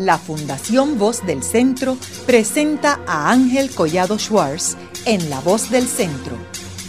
[0.00, 1.96] la Fundación Voz del Centro
[2.26, 6.36] presenta a Ángel Collado Schwartz en La Voz del Centro,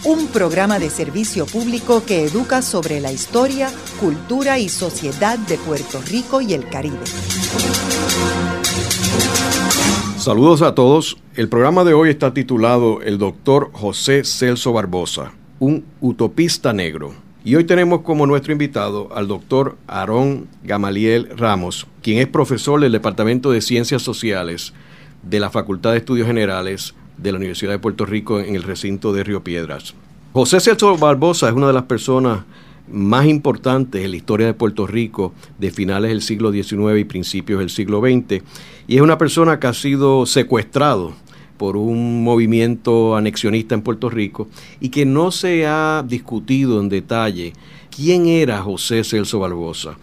[0.04, 3.70] un programa de servicio público que educa sobre la historia,
[4.00, 7.04] cultura y sociedad de Puerto Rico y el Caribe.
[10.16, 11.18] Saludos a todos.
[11.34, 17.12] El programa de hoy está titulado El doctor José Celso Barbosa, un utopista negro.
[17.44, 22.92] Y hoy tenemos como nuestro invitado al doctor Aarón Gamaliel Ramos, quien es profesor del
[22.92, 24.72] Departamento de Ciencias Sociales
[25.24, 29.12] de la Facultad de Estudios Generales de la Universidad de Puerto Rico en el recinto
[29.12, 29.92] de Río Piedras.
[30.32, 32.44] José Celso Barbosa es una de las personas
[32.88, 37.58] más importantes en la historia de Puerto Rico de finales del siglo XIX y principios
[37.58, 38.40] del siglo XX,
[38.86, 41.12] y es una persona que ha sido secuestrado
[41.56, 44.48] por un movimiento anexionista en Puerto Rico
[44.80, 47.52] y que no se ha discutido en detalle
[47.94, 49.96] quién era José Celso Barbosa.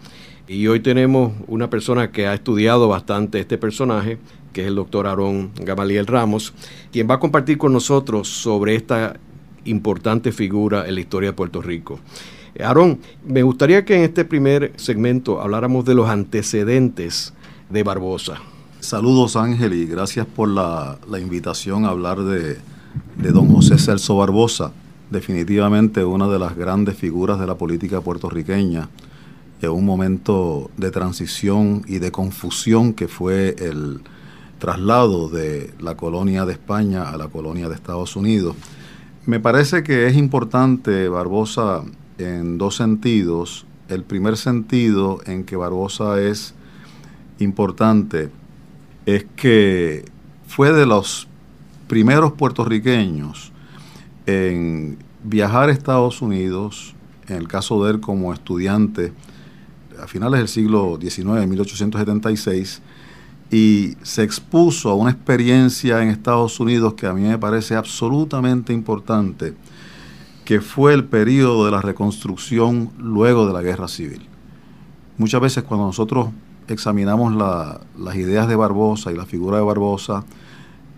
[0.47, 4.17] Y hoy tenemos una persona que ha estudiado bastante este personaje,
[4.51, 6.53] que es el doctor Aarón Gamaliel Ramos,
[6.91, 9.19] quien va a compartir con nosotros sobre esta
[9.65, 11.99] importante figura en la historia de Puerto Rico.
[12.59, 17.33] Aarón, me gustaría que en este primer segmento habláramos de los antecedentes
[17.69, 18.41] de Barbosa.
[18.79, 22.57] Saludos Ángel y gracias por la, invitación a hablar de,
[23.17, 24.71] de, don José Celso Barbosa,
[25.11, 28.89] definitivamente una de las grandes figuras de la política puertorriqueña
[29.61, 33.99] en un momento de transición y de confusión que fue el
[34.59, 38.55] traslado de la colonia de España a la colonia de Estados Unidos.
[39.25, 41.83] Me parece que es importante Barbosa
[42.17, 43.65] en dos sentidos.
[43.89, 46.53] El primer sentido en que Barbosa es
[47.39, 48.29] importante
[49.15, 50.05] es que
[50.47, 51.27] fue de los
[51.87, 53.51] primeros puertorriqueños
[54.25, 56.95] en viajar a Estados Unidos,
[57.27, 59.13] en el caso de él como estudiante
[60.01, 62.81] a finales del siglo XIX, en 1876,
[63.51, 68.73] y se expuso a una experiencia en Estados Unidos que a mí me parece absolutamente
[68.73, 69.55] importante,
[70.45, 74.27] que fue el periodo de la reconstrucción luego de la guerra civil.
[75.17, 76.29] Muchas veces cuando nosotros
[76.73, 77.33] examinamos
[77.97, 80.23] las ideas de Barbosa y la figura de Barbosa,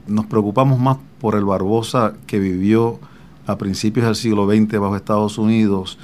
[0.08, 3.00] nos preocupamos más por el Barbosa que vivió
[3.48, 5.98] a principios del siglo XX bajo Estados Unidos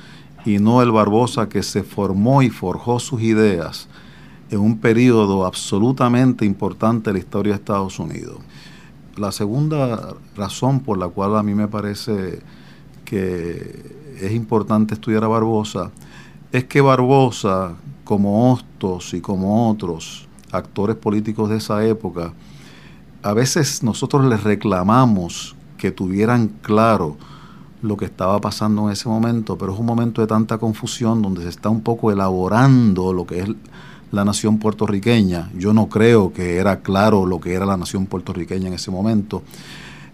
[0.45, 3.87] y no el Barbosa que se formó y forjó sus ideas
[4.49, 8.37] en un periodo absolutamente importante de la historia de Estados Unidos.
[9.17, 12.39] La segunda razón por la cual a mí me parece
[13.03, 15.91] que es importante estudiar a Barbosa
[16.51, 17.75] es que Barbosa,
[18.07, 22.31] como Hostos y como otros actores políticos de esa época,
[23.21, 27.17] a veces nosotros les reclamamos que tuvieran claro
[27.81, 31.43] lo que estaba pasando en ese momento, pero es un momento de tanta confusión donde
[31.43, 33.49] se está un poco elaborando lo que es
[34.13, 35.51] la nación puertorriqueña.
[35.57, 39.43] Yo no creo que era claro lo que era la nación puertorriqueña en ese momento.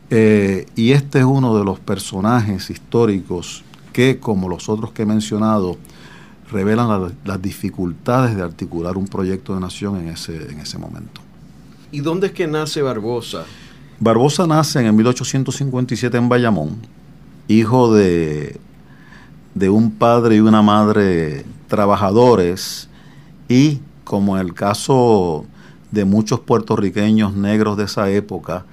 [0.09, 5.05] Eh, y este es uno de los personajes históricos que, como los otros que he
[5.05, 5.77] mencionado,
[6.53, 11.19] revelan las dificultades de articular un proyecto de nación en ese, en ese momento.
[11.91, 13.43] ¿Y dónde es que nace Barbosa?
[13.99, 16.77] Barbosa nace en 1857 en Bayamón,
[17.47, 18.59] hijo de,
[19.55, 22.87] de un padre y una madre trabajadores
[23.49, 25.45] y, como en el caso
[25.91, 28.65] de muchos puertorriqueños negros de esa época,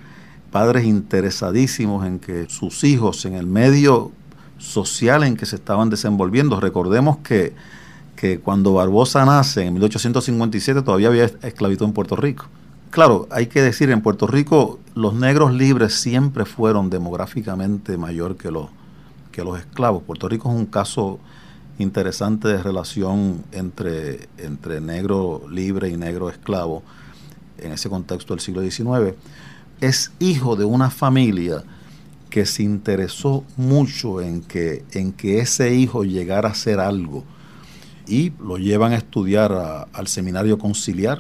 [0.51, 4.13] padres interesadísimos en que sus hijos en el medio
[4.61, 6.61] social en que se estaban desenvolviendo.
[6.61, 7.55] Recordemos que,
[8.15, 12.47] que cuando Barbosa nace en 1857 todavía había esclavitud en Puerto Rico.
[12.91, 18.51] Claro, hay que decir, en Puerto Rico los negros libres siempre fueron demográficamente mayor que
[18.51, 18.69] los,
[19.33, 20.03] que los esclavos.
[20.03, 21.21] Puerto Rico es un caso
[21.79, 26.83] interesante de relación entre, entre negro libre y negro esclavo
[27.59, 29.17] en ese contexto del siglo XIX.
[29.81, 31.63] Es hijo de una familia
[32.31, 37.25] que se interesó mucho en que, en que ese hijo llegara a ser algo
[38.07, 41.19] y lo llevan a estudiar al seminario conciliar,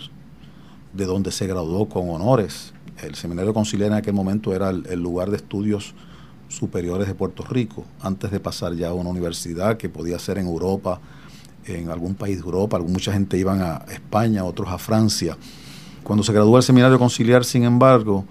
[0.92, 2.72] de donde se graduó con honores.
[3.02, 5.94] El seminario conciliar en aquel momento era el, lugar de estudios
[6.48, 10.46] superiores de Puerto Rico, antes de pasar ya a una universidad que podía ser en
[10.46, 11.00] Europa,
[11.64, 15.36] en algún país de Europa, mucha gente iban a España, otros a Francia.
[16.02, 18.24] Cuando se graduó el seminario conciliar, sin embargo,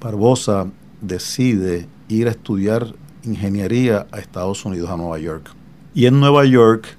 [0.00, 0.68] Barbosa
[1.00, 2.94] decide ir a estudiar
[3.24, 5.50] ingeniería a Estados Unidos, a Nueva York.
[5.94, 6.96] Y en Nueva York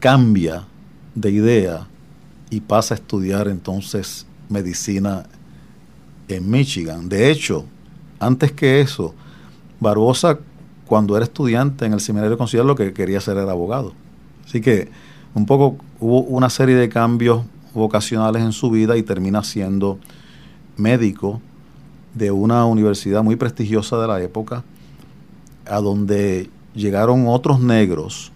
[0.00, 0.64] cambia
[1.14, 1.86] de idea
[2.50, 5.24] y pasa a estudiar entonces medicina
[6.28, 7.08] en Michigan.
[7.08, 7.64] De hecho,
[8.18, 9.14] antes que eso,
[9.80, 10.38] Barbosa,
[10.86, 13.92] cuando era estudiante en el seminario conciliar, lo que quería ser era abogado.
[14.46, 14.88] Así que
[15.34, 17.44] un poco hubo una serie de cambios
[17.74, 19.98] vocacionales en su vida y termina siendo
[20.76, 21.40] médico
[22.16, 24.64] de una universidad muy prestigiosa de la época,
[25.66, 28.32] a donde llegaron otros negros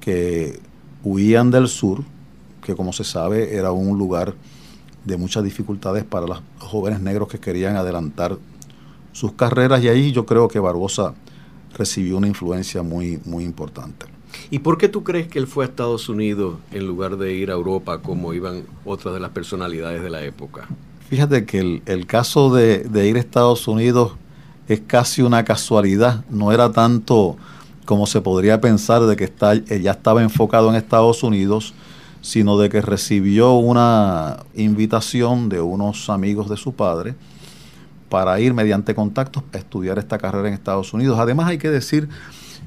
[0.00, 0.60] que
[1.02, 2.02] huían del sur,
[2.62, 4.34] que como se sabe era un lugar
[5.04, 8.36] de muchas dificultades para los jóvenes negros que querían adelantar
[9.12, 11.14] sus carreras y ahí yo creo que Barbosa
[11.76, 14.06] recibió una influencia muy, muy importante.
[14.50, 17.50] ¿Y por qué tú crees que él fue a Estados Unidos en lugar de ir
[17.50, 20.68] a Europa como iban otras de las personalidades de la época?
[21.12, 24.12] Fíjate que el, caso de, ir a Estados Unidos
[24.66, 27.36] es casi una casualidad, no era tanto
[27.84, 31.74] como se podría pensar de que está, ya estaba enfocado en Estados Unidos,
[32.22, 37.14] sino de que recibió una invitación de unos amigos de su padre
[38.08, 41.18] para ir mediante contactos a estudiar esta carrera en Estados Unidos.
[41.18, 42.08] Además hay que decir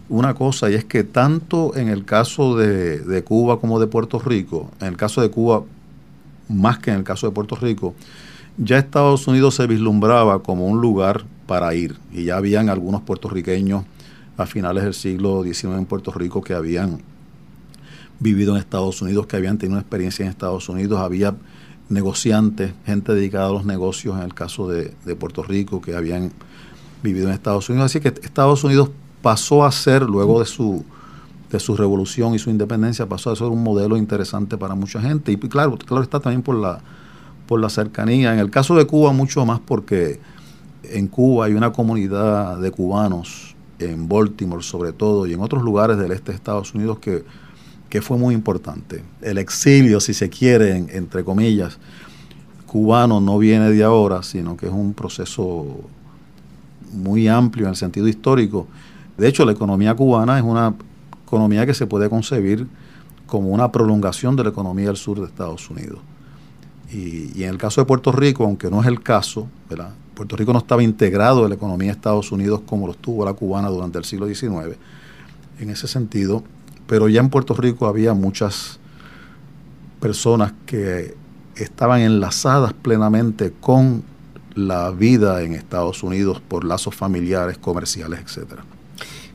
[0.08, 4.70] una cosa, y es que tanto en el caso de, Cuba como de Puerto Rico,
[4.82, 5.64] en el caso de Cuba
[6.48, 7.96] más que en el caso de Puerto Rico,
[8.58, 13.84] ya Estados Unidos se vislumbraba como un lugar para ir, y ya habían algunos puertorriqueños
[14.38, 17.02] a finales del siglo XIX en Puerto Rico que habían
[18.20, 21.36] vivido en Estados Unidos, que habían tenido una experiencia en Estados Unidos, había
[21.90, 26.32] negociantes, gente dedicada a los negocios en el caso de, Puerto Rico que habían
[27.04, 27.86] vivido en Estados Unidos.
[27.86, 28.90] Así que Estados Unidos
[29.22, 30.84] pasó a ser, luego de su,
[31.52, 35.32] de su revolución y su independencia, pasó a ser un modelo interesante para mucha gente.
[35.32, 36.82] Y claro, claro está también por la,
[37.48, 38.34] por la cercanía.
[38.34, 40.20] En el caso de Cuba, mucho más porque
[40.84, 45.98] en Cuba hay una comunidad de cubanos, en Baltimore sobre todo, y en otros lugares
[45.98, 47.24] del este de Estados Unidos que
[47.96, 49.04] que fue muy importante.
[49.22, 51.78] El exilio, si se quiere, entre comillas,
[52.66, 55.66] cubano no viene de ahora, sino que es un proceso
[56.92, 58.68] muy amplio en el sentido histórico.
[59.18, 60.74] De hecho, la economía cubana es una
[61.26, 62.68] economía que se puede concebir
[63.28, 66.00] como una prolongación de la economía del sur de Estados Unidos.
[66.92, 69.48] Y, en el caso de Puerto Rico, aunque no es el caso,
[70.14, 73.34] Puerto Rico no estaba integrado en la economía de Estados Unidos como lo estuvo la
[73.34, 74.78] cubana durante el siglo XIX.
[75.60, 76.44] En ese sentido,
[76.88, 78.80] pero ya en Puerto Rico había muchas
[80.00, 81.16] personas que
[81.56, 84.04] estaban enlazadas plenamente con
[84.54, 88.64] la vida en Estados Unidos por lazos familiares, comerciales, etcétera.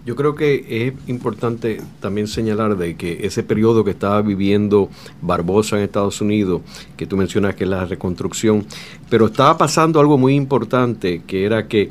[0.07, 4.89] Yo creo que es importante también señalar de que ese periodo que estaba viviendo
[5.21, 6.63] Barbosa en Estados Unidos,
[6.97, 8.65] que tú mencionas que es la reconstrucción,
[9.11, 11.91] pero estaba pasando algo muy importante, que era que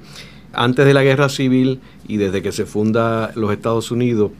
[0.53, 4.31] antes de la guerra civil y desde que se funda los Estados Unidos,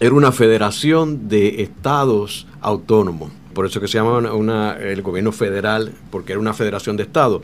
[0.00, 3.32] era una federación de estados autónomos.
[3.54, 4.18] Por eso que se llama
[4.78, 7.42] el gobierno federal, porque era una federación de estados.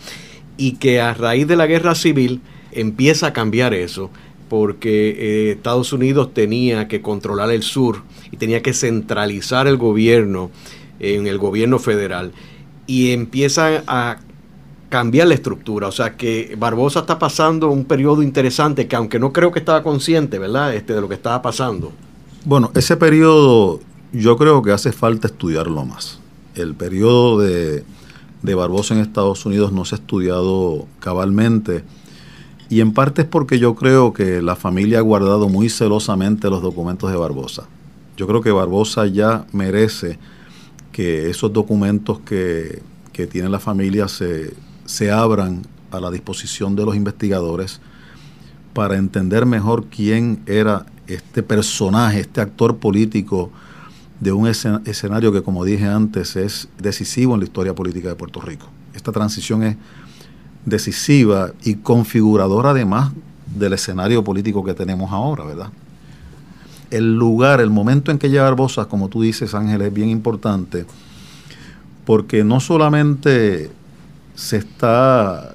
[0.59, 2.43] Y que a raíz de la guerra civil
[2.73, 4.11] empieza a cambiar eso,
[4.51, 10.51] porque eh, Estados Unidos tenía que controlar el sur y tenía que centralizar el gobierno
[10.99, 12.33] en el gobierno federal.
[12.87, 14.19] Y empieza a
[14.91, 15.87] cambiar la estructura.
[15.89, 19.83] O sea que Barbosa está pasando un periodo interesante que aunque no creo que estaba
[19.83, 20.75] consciente, ¿verdad?
[20.75, 21.93] Este, de lo que estaba pasando.
[22.45, 23.81] Bueno, ese periodo
[24.13, 26.19] yo creo que hace falta estudiarlo más.
[26.57, 27.85] El periodo de,
[28.43, 31.85] Barbosa en Estados Unidos no se ha estudiado cabalmente
[32.71, 36.63] y en parte es porque yo creo que la familia ha guardado muy celosamente los
[36.63, 37.67] documentos de Barbosa.
[38.17, 40.21] Yo creo que Barbosa ya merece
[40.93, 42.81] que esos documentos que,
[43.13, 47.81] que tiene la familia se, se abran a la disposición de los investigadores
[48.73, 53.51] para entender mejor quién era este personaje, este actor político
[54.21, 58.41] de un escenario que, como dije antes, es decisivo en la historia política de Puerto
[58.41, 58.67] Rico.
[58.95, 59.77] Esta transición es
[60.65, 63.13] decisiva y configuradora además
[63.55, 65.71] del escenario político que tenemos ahora, ¿verdad?
[66.91, 70.87] El lugar, el momento en que llega Barbosa, como tú dices, Ángel, es bien importante,
[72.05, 73.71] porque no solamente
[74.35, 75.55] se está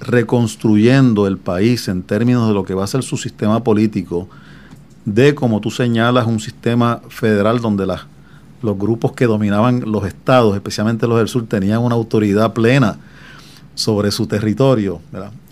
[0.00, 4.28] reconstruyendo el país en términos de lo que va a ser su sistema político,
[5.04, 8.02] de, como tú señalas, un sistema federal donde las,
[8.62, 12.98] los grupos que dominaban los estados, especialmente los del sur, tenían una autoridad plena
[13.76, 15.00] sobre su territorio.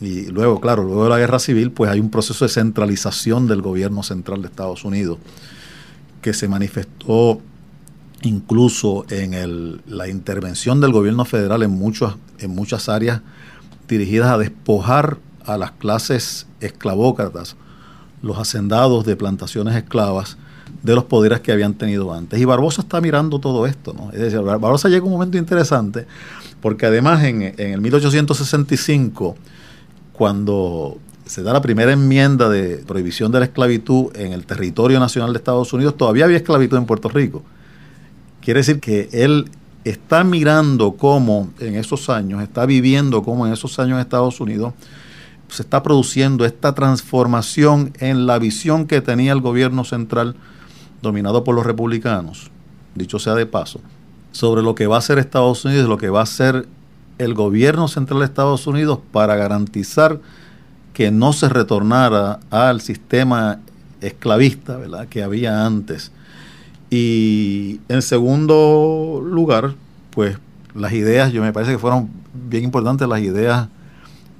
[0.00, 3.62] Y luego, claro, luego de la guerra civil, pues hay un proceso de centralización del
[3.62, 5.18] gobierno central de Estados Unidos
[6.20, 7.40] que se manifestó
[8.22, 13.20] incluso en el, la intervención del gobierno federal en, muchas en muchas áreas
[13.86, 17.56] dirigidas a despojar a las clases esclavócratas
[18.22, 20.38] los hacendados de plantaciones esclavas
[20.84, 22.38] de los poderes que habían tenido antes.
[22.38, 23.94] Y Barbosa está mirando todo esto.
[23.94, 24.12] ¿no?
[24.12, 26.06] Es decir, Barbosa llega un momento interesante
[26.60, 29.34] porque además en, en el 1865,
[30.12, 35.32] cuando se da la primera enmienda de prohibición de la esclavitud en el territorio nacional
[35.32, 37.42] de Estados Unidos, todavía había esclavitud en Puerto Rico.
[38.42, 39.50] Quiere decir que él
[39.84, 44.74] está mirando cómo en esos años, está viviendo cómo en esos años en Estados Unidos
[45.48, 50.36] se está produciendo esta transformación en la visión que tenía el gobierno central
[51.02, 52.50] dominado por los republicanos,
[52.94, 53.80] dicho sea de paso,
[54.32, 56.66] sobre lo que va a ser Estados Unidos, lo que va a ser
[57.18, 60.20] el gobierno central de Estados Unidos para garantizar
[60.92, 63.60] que no se retornara al sistema
[64.00, 65.08] esclavista ¿verdad?
[65.08, 66.12] que había antes.
[66.90, 69.74] Y en segundo lugar,
[70.10, 70.38] pues
[70.74, 73.68] las ideas, yo me parece que fueron bien importantes las ideas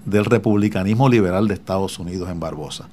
[0.04, 2.88] del republicanismo liberal de Estados Unidos en Barbosa.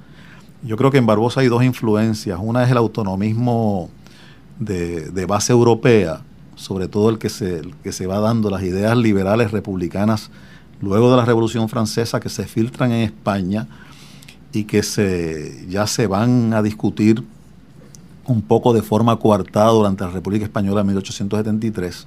[0.62, 2.38] Yo creo que en Barbosa hay dos influencias.
[2.40, 3.90] Una es el autonomismo
[4.58, 6.22] de, base europea,
[6.54, 10.30] sobre todo el que, se, que se va dando, las ideas liberales republicanas
[10.80, 13.68] luego de la Revolución Francesa que se filtran en España
[14.52, 17.22] y que se, ya se van a discutir
[18.26, 22.06] un poco de forma coartada durante la República Española en 1873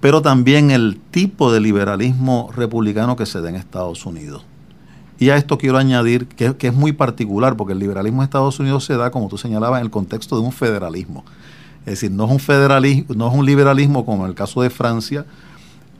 [0.00, 4.44] pero también el tipo de liberalismo republicano que se da en Estados Unidos.
[5.18, 8.84] Y a esto quiero añadir que, es muy particular, porque el liberalismo en Estados Unidos
[8.84, 11.24] se da, como tú señalabas, en el contexto de un federalismo.
[11.80, 14.70] Es decir, no es un, federalismo, no es un liberalismo como en el caso de
[14.70, 15.26] Francia,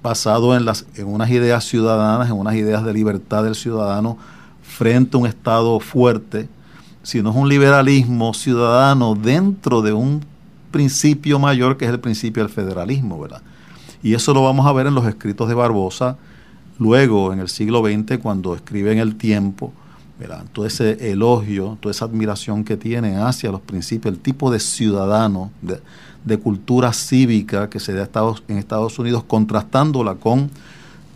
[0.02, 4.16] basado en, las, en unas ideas ciudadanas, en unas ideas de libertad del ciudadano
[4.62, 6.48] frente a un Estado fuerte,
[7.02, 10.24] sino es un liberalismo ciudadano dentro de un
[10.70, 13.42] principio mayor que es el principio del federalismo, ¿verdad?
[14.02, 16.16] Y eso lo vamos a ver en los escritos de Barbosa,
[16.78, 19.72] luego en el siglo XX, cuando escribe en el tiempo,
[20.52, 25.52] todo ese elogio, toda esa admiración que tiene hacia los principios, el tipo de ciudadano,
[25.62, 28.08] de, cultura cívica que se da
[28.48, 30.50] en Estados Unidos, contrastándola con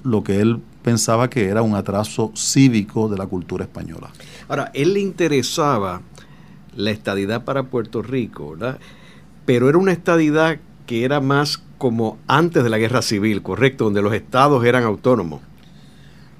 [0.05, 4.11] lo que él pensaba que era un atraso cívico de la cultura española.
[4.49, 6.01] Ahora, él le interesaba
[6.75, 8.79] la estadidad para Puerto Rico, ¿verdad?
[9.45, 13.85] Pero era una estadidad que era más como antes de la guerra civil, ¿correcto?
[13.85, 15.41] Donde los estados eran autónomos.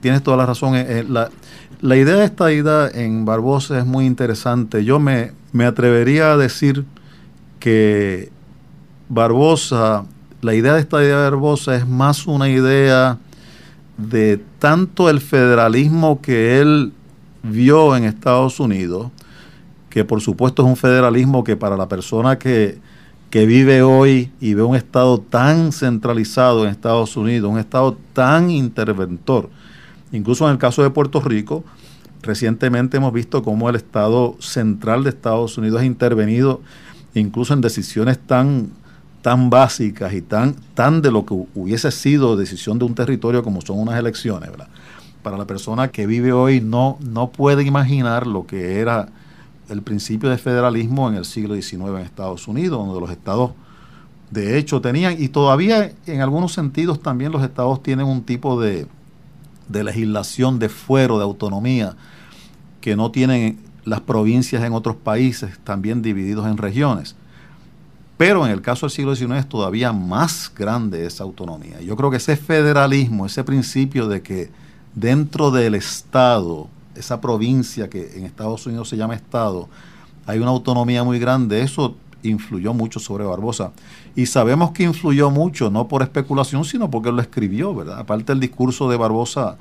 [0.03, 0.75] Tienes toda la razón.
[0.75, 4.85] Eh, eh, la, idea de esta idea en Barbosa es muy interesante.
[4.85, 6.85] Yo me, me atrevería a decir
[7.61, 8.33] que
[9.09, 10.05] Barbosa,
[10.41, 13.19] la idea de esta idea de Barbosa es más una idea
[13.97, 16.93] de tanto el federalismo que él
[17.45, 19.13] vio en Estados Unidos,
[19.89, 22.81] que por supuesto es un federalismo que para la persona que,
[23.31, 28.51] que vive hoy y ve un Estado tan centralizado en Estados Unidos, un Estado tan
[28.51, 29.49] interventor.
[30.13, 31.65] Incluso en el caso de Puerto Rico,
[32.23, 36.61] recientemente hemos visto cómo el Estado central de Estados Unidos ha intervenido
[37.15, 38.71] incluso en decisiones tan,
[39.23, 43.61] tan básicas y tan, tan de lo que hubiese sido decisión de un territorio como
[43.61, 44.51] son unas elecciones.
[45.23, 49.09] Para la persona que vive hoy no, no puede imaginar lo que era
[49.69, 53.53] el principio de federalismo en el siglo XIX en Estados Unidos, donde los estados
[54.31, 58.87] de hecho tenían, y todavía en algunos sentidos también los estados tienen un tipo de,
[59.85, 61.97] legislación de fuero, de autonomía,
[62.81, 67.17] que no tienen las provincias en otros países, también divididos en regiones.
[68.17, 71.81] Pero en el caso del siglo XIX es todavía más grande esa autonomía.
[71.81, 74.51] Yo creo que ese federalismo, ese principio de que
[74.95, 79.69] dentro del Estado esa provincia que en Estados Unidos se llama Estado,
[80.27, 83.73] hay una autonomía muy grande, eso influyó mucho sobre Barbosa.
[84.15, 87.99] Y sabemos que influyó mucho, no por especulación, sino porque lo escribió, ¿verdad?
[87.99, 89.57] Aparte del discurso de Barbosa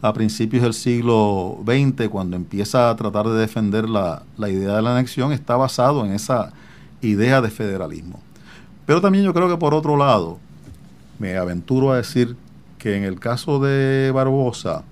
[0.00, 4.82] a principios del siglo XX, cuando empieza a tratar de defender la, la idea de
[4.82, 6.52] la anexión, está basado en esa
[7.00, 8.20] idea de federalismo.
[8.84, 10.38] Pero también yo creo que por otro lado,
[11.18, 12.36] me aventuro a decir
[12.78, 14.82] que en el caso de Barbosa,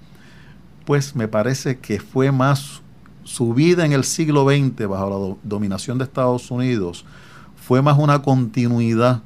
[0.84, 2.79] pues me parece que fue más
[3.30, 7.04] su vida en el siglo XX bajo la dominación de Estados Unidos,
[7.54, 9.22] fue más una continuidad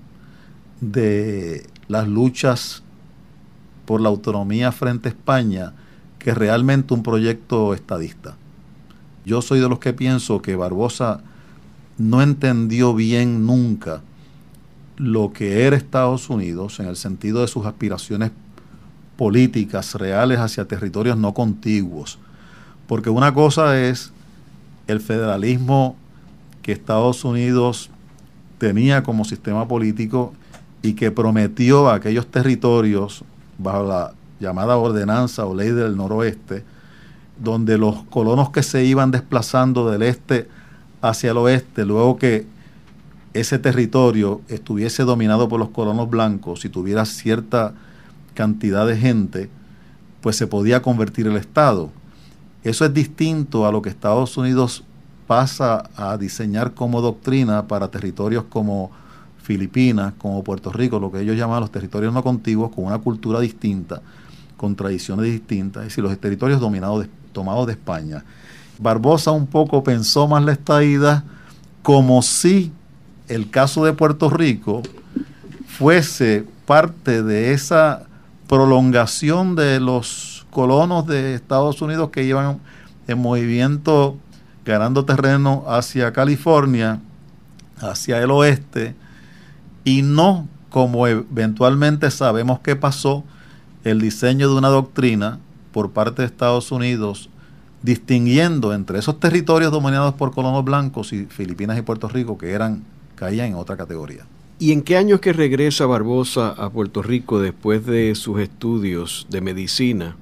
[0.83, 2.83] de las luchas
[3.87, 5.73] por la autonomía frente a España
[6.19, 8.37] que realmente un proyecto estadista.
[9.25, 11.23] Yo soy de los que pienso que Barbosa
[11.97, 14.03] no entendió bien nunca
[14.99, 18.33] lo que era Estados Unidos en el sentido de sus aspiraciones
[19.17, 22.19] políticas reales hacia territorios no contiguos.
[22.87, 24.13] Porque una cosa es
[24.87, 25.97] el federalismo
[26.63, 27.91] que Estados Unidos
[28.59, 30.33] tenía como sistema político
[30.83, 33.25] y que prometió a aquellos territorios
[33.59, 36.65] bajo la llamada ordenanza o ley del noroeste,
[37.43, 40.49] donde los colonos que se iban desplazando del este
[41.01, 42.47] hacia el oeste, luego que
[43.35, 47.75] ese territorio estuviese dominado por los colonos blancos y tuviera cierta
[48.35, 49.51] cantidad de gente,
[50.21, 51.91] pues se podía convertir el Estado.
[52.65, 54.83] Eso es distinto a lo que Estados Unidos
[55.27, 58.91] pasa a diseñar como doctrina para territorios como
[59.45, 63.41] Filipinas como Puerto Rico, lo que ellos llaman los territorios no contiguos, con una cultura
[63.41, 64.01] distinta,
[64.57, 68.25] con tradiciones distintas, es decir, los territorios dominados tomados de España.
[68.79, 71.25] Barbosa un poco pensó más la estadía
[71.83, 72.73] como si
[73.29, 74.83] el caso de Puerto Rico
[75.67, 78.05] fuese parte de esa
[78.49, 82.61] prolongación de los colonos de Estados Unidos que iban
[83.07, 84.17] en movimiento
[84.65, 87.01] ganando terreno hacia California,
[87.79, 88.95] hacia el oeste,
[89.85, 93.25] y no como eventualmente sabemos que pasó
[93.85, 95.39] el diseño de una doctrina
[95.73, 97.29] por parte de Estados Unidos
[97.83, 102.83] distinguiendo entre esos territorios dominados por colonos blancos y Filipinas y Puerto Rico que eran
[103.15, 104.25] caían en otra categoría.
[104.59, 109.41] ¿Y en qué años que regresa Barbosa a Puerto Rico después de sus estudios de
[109.41, 110.17] medicina?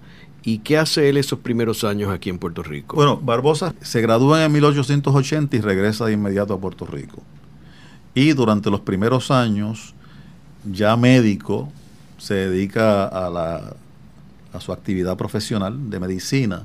[0.44, 2.96] ¿Y qué hace él esos primeros años aquí en Puerto Rico?
[2.96, 7.22] Bueno, Barbosa se gradúa en 1880 y regresa de inmediato a Puerto Rico.
[8.14, 9.94] Y durante los primeros años,
[10.70, 11.70] ya médico,
[12.18, 13.74] se dedica a, la,
[14.52, 16.64] a su actividad profesional de medicina,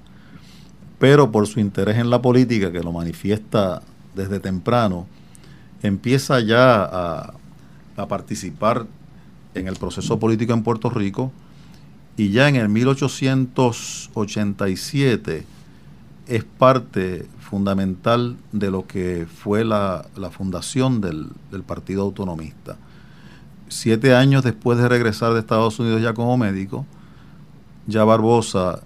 [1.00, 3.84] pero por su interés en la política, que lo manifiesta
[4.16, 5.06] desde temprano,
[5.84, 7.34] empieza ya a,
[7.96, 8.88] a participar
[9.54, 11.32] en el proceso político en Puerto Rico
[12.18, 15.46] y ya en el 1887
[16.28, 22.78] es parte fundamental de lo que fue la, fundación del, del, Partido Autonomista.
[23.70, 26.86] Siete años después de regresar de Estados Unidos ya como médico,
[27.86, 28.82] ya Barbosa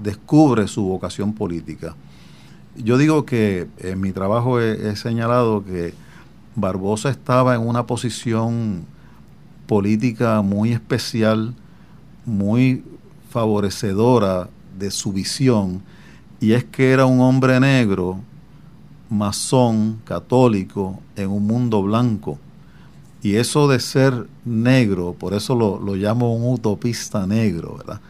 [0.00, 1.96] descubre su vocación política.
[2.76, 5.94] Yo digo que en mi trabajo he señalado que
[6.56, 8.84] Barbosa estaba en una posición
[9.66, 11.54] política muy especial,
[12.24, 12.84] muy
[13.30, 15.82] favorecedora de su visión,
[16.40, 18.18] y es que era un hombre negro,
[19.08, 22.38] masón, católico, en un mundo blanco.
[23.22, 28.00] Y eso de ser negro, por eso lo, lo llamo un utopista negro, ¿verdad?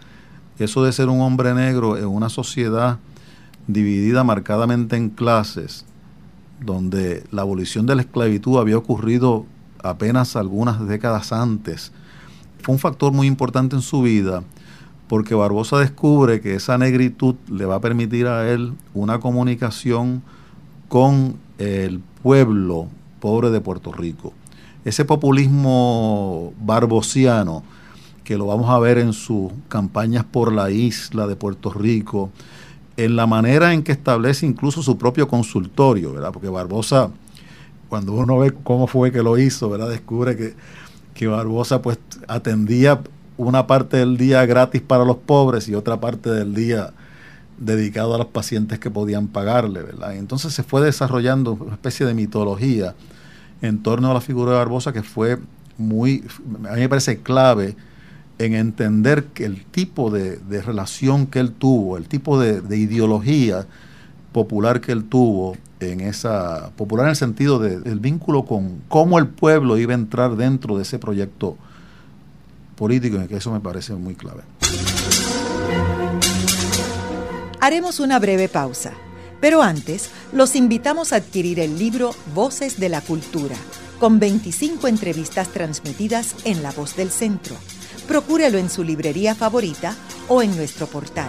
[0.58, 2.98] Eso de ser un hombre negro en una sociedad
[3.66, 5.84] dividida marcadamente en clases,
[6.60, 9.46] donde la abolición de la esclavitud había ocurrido
[9.82, 11.92] apenas algunas décadas antes,
[12.68, 14.42] un factor muy importante en su vida
[15.08, 20.22] porque Barbosa descubre que esa negritud le va a permitir a él una comunicación
[20.88, 22.88] con el pueblo
[23.20, 24.32] pobre de Puerto Rico.
[24.84, 27.62] Ese populismo barbosiano,
[28.22, 32.30] que lo vamos a ver en sus campañas por la isla de Puerto Rico,
[32.96, 36.32] en la manera en que establece incluso su propio consultorio, ¿verdad?
[36.32, 37.10] Porque Barbosa,
[37.88, 39.90] cuando uno ve cómo fue que lo hizo, ¿verdad?
[39.90, 40.54] Descubre que,
[41.14, 41.98] que Barbosa pues
[42.28, 43.00] atendía
[43.36, 46.92] una parte del día gratis para los pobres y otra parte del día
[47.58, 50.16] dedicado a los pacientes que podían pagarle, ¿verdad?
[50.16, 52.94] entonces se fue desarrollando una especie de mitología
[53.62, 55.38] en torno a la figura de Barbosa que fue
[55.78, 56.24] muy,
[56.68, 57.76] a mí me parece clave
[58.38, 63.66] en entender que el tipo de, relación que él tuvo, el tipo de, ideología
[64.32, 65.56] popular que él tuvo
[65.92, 70.36] en esa, popular en el sentido del vínculo con cómo el pueblo iba a entrar
[70.36, 71.56] dentro de ese proyecto
[72.76, 74.42] político, en que eso me parece muy clave.
[77.60, 78.92] Haremos una breve pausa,
[79.40, 83.56] pero antes los invitamos a adquirir el libro Voces de la Cultura,
[83.98, 87.56] con 25 entrevistas transmitidas en La Voz del Centro
[88.06, 89.94] procúrelo en su librería favorita
[90.28, 91.28] o en nuestro portal.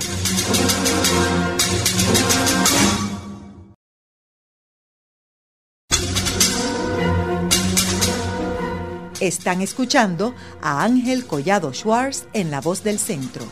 [9.26, 13.44] Están escuchando a Ángel Collado Schwartz en La Voz del Centro.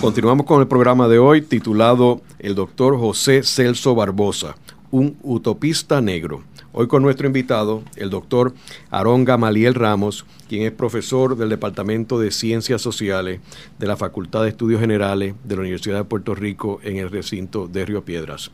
[0.02, 4.56] Continuamos con el programa de hoy titulado El doctor José Celso Barbosa,
[4.92, 6.44] un utopista negro.
[6.72, 8.54] Hoy con nuestro invitado, el doctor
[8.90, 13.40] Aarón Gamaliel Ramos, quien es profesor del Departamento de Ciencias Sociales
[13.78, 17.66] de la Facultad de Estudios Generales de la Universidad de Puerto Rico en el recinto
[17.66, 18.50] de Río Piedras.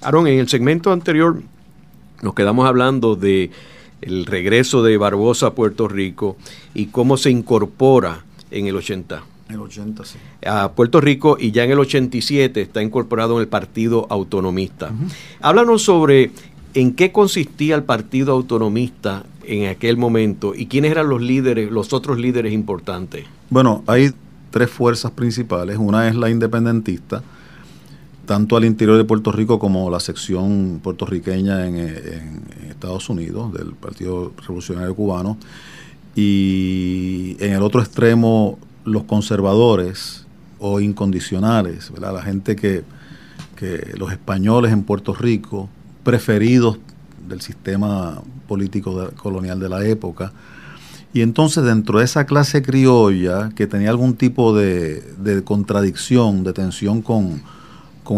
[0.00, 1.42] Aarón, en el segmento anterior
[2.22, 3.50] nos quedamos hablando de
[4.00, 6.36] el regreso de Barbosa a Puerto Rico
[6.72, 9.33] y cómo se incorpora en el 80.
[9.48, 10.18] El 80, sí.
[10.46, 14.90] A Puerto Rico y ya en el 87 está incorporado en el Partido Autonomista.
[15.40, 16.30] Háblanos sobre
[16.74, 21.92] ¿En qué consistía el Partido Autonomista en aquel momento y quiénes eran los líderes, los
[21.92, 23.26] otros líderes importantes?
[23.48, 24.10] Bueno, hay
[24.50, 25.78] tres fuerzas principales.
[25.78, 27.22] Una es la independentista,
[28.26, 34.32] tanto al interior de Puerto Rico como la sección puertorriqueña en, Estados Unidos del Partido
[34.40, 35.38] Revolucionario Cubano.
[36.16, 40.26] Y en el otro extremo, los conservadores
[40.58, 42.84] o incondicionales, la gente que,
[43.56, 45.68] que los españoles en Puerto Rico,
[46.02, 46.78] preferidos
[47.28, 50.32] del sistema político colonial de la época.
[51.12, 57.02] Y entonces dentro de esa clase criolla que tenía algún tipo de, contradicción, de tensión
[57.02, 57.42] con,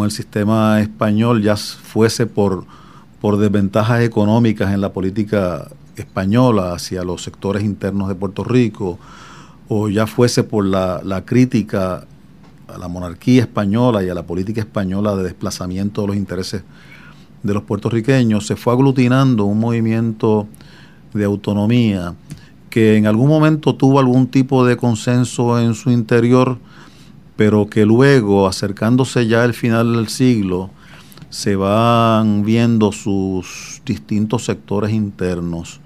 [0.03, 2.65] el sistema español, ya fuese por,
[3.21, 8.99] por desventajas económicas en la política española hacia los sectores internos de Puerto Rico,
[9.69, 12.07] o ya fuese por la, la crítica
[12.69, 16.63] a la monarquía española y a la política española de desplazamiento de los intereses
[17.43, 20.49] de los puertorriqueños, se fue aglutinando un movimiento
[21.15, 22.15] de autonomía
[22.71, 26.59] que en algún momento tuvo algún tipo de consenso en su interior,
[27.37, 30.71] pero que luego, acercándose ya al final del siglo,
[31.31, 35.81] se van viendo sus distintos sectores internos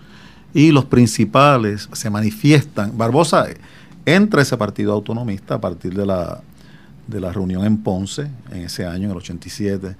[0.54, 2.96] y los principales se manifiestan.
[2.96, 3.46] Barbosa
[4.04, 6.40] entra a ese partido autonomista a partir de la,
[7.06, 9.96] de la reunión en Ponce en ese año, en el 87,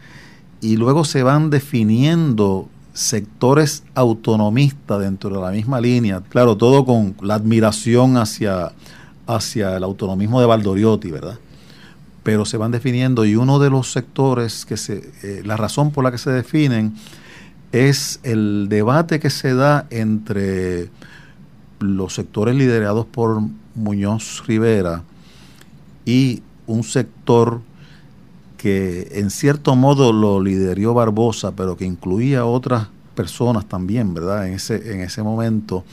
[0.60, 7.14] y luego se van definiendo sectores autonomistas dentro de la misma línea, claro, todo con
[7.22, 8.72] la admiración hacia,
[9.26, 11.38] hacia el autonomismo de Valdoriotti, ¿verdad?
[12.22, 16.04] Pero se van definiendo y uno de los sectores que se, eh, la razón por
[16.04, 16.94] la que se definen
[17.72, 20.90] es el debate que se da entre
[21.78, 23.40] los sectores liderados por
[23.74, 25.02] Muñoz Rivera
[26.04, 27.61] y un sector
[28.56, 34.48] que en cierto modo lo lideró Barbosa, pero que incluía otras personas también, ¿verdad?
[34.48, 35.85] En ese, en ese momento,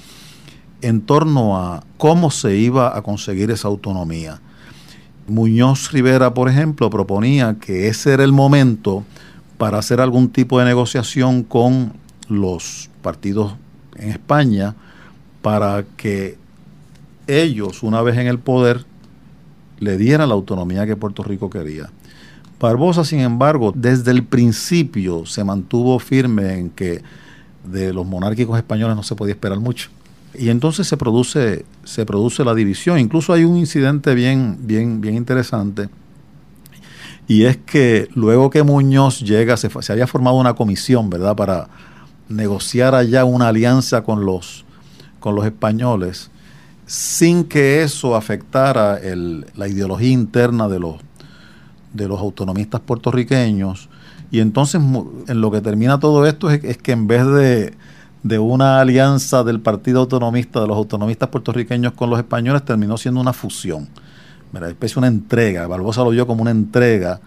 [0.81, 4.41] en torno a cómo se iba a conseguir esa autonomía.
[5.27, 9.03] Muñoz Rivera, por ejemplo, proponía que ese era el momento
[9.57, 11.93] para hacer algún tipo de negociación con
[12.29, 13.55] los partidos
[13.95, 14.75] en España
[15.41, 16.37] para que
[17.27, 18.85] ellos, una vez en el poder,
[19.79, 21.89] le dieran la autonomía que Puerto Rico quería.
[22.59, 27.01] Barbosa, sin embargo, desde el principio se mantuvo firme en que
[27.63, 29.89] de los monárquicos españoles no se podía esperar mucho.
[30.33, 32.99] Y entonces se produce, se produce la división.
[32.99, 35.89] Incluso hay un incidente bien, bien, bien interesante.
[37.27, 41.67] Y es que luego que Muñoz llega, se, había formado una comisión, ¿verdad?, para
[42.29, 44.65] negociar allá una alianza con los,
[45.19, 46.31] con los españoles,
[46.85, 48.99] sin que eso afectara
[49.55, 50.95] la ideología interna de los,
[51.93, 53.89] de los autonomistas puertorriqueños.
[54.31, 57.73] Y entonces en lo que termina todo esto es, que en vez de,
[58.23, 63.19] de, una alianza del Partido Autonomista, de los autonomistas puertorriqueños con los españoles, terminó siendo
[63.19, 63.89] una fusión.
[64.53, 65.67] Una especie una entrega.
[65.67, 67.19] Barbosa lo vio como una entrega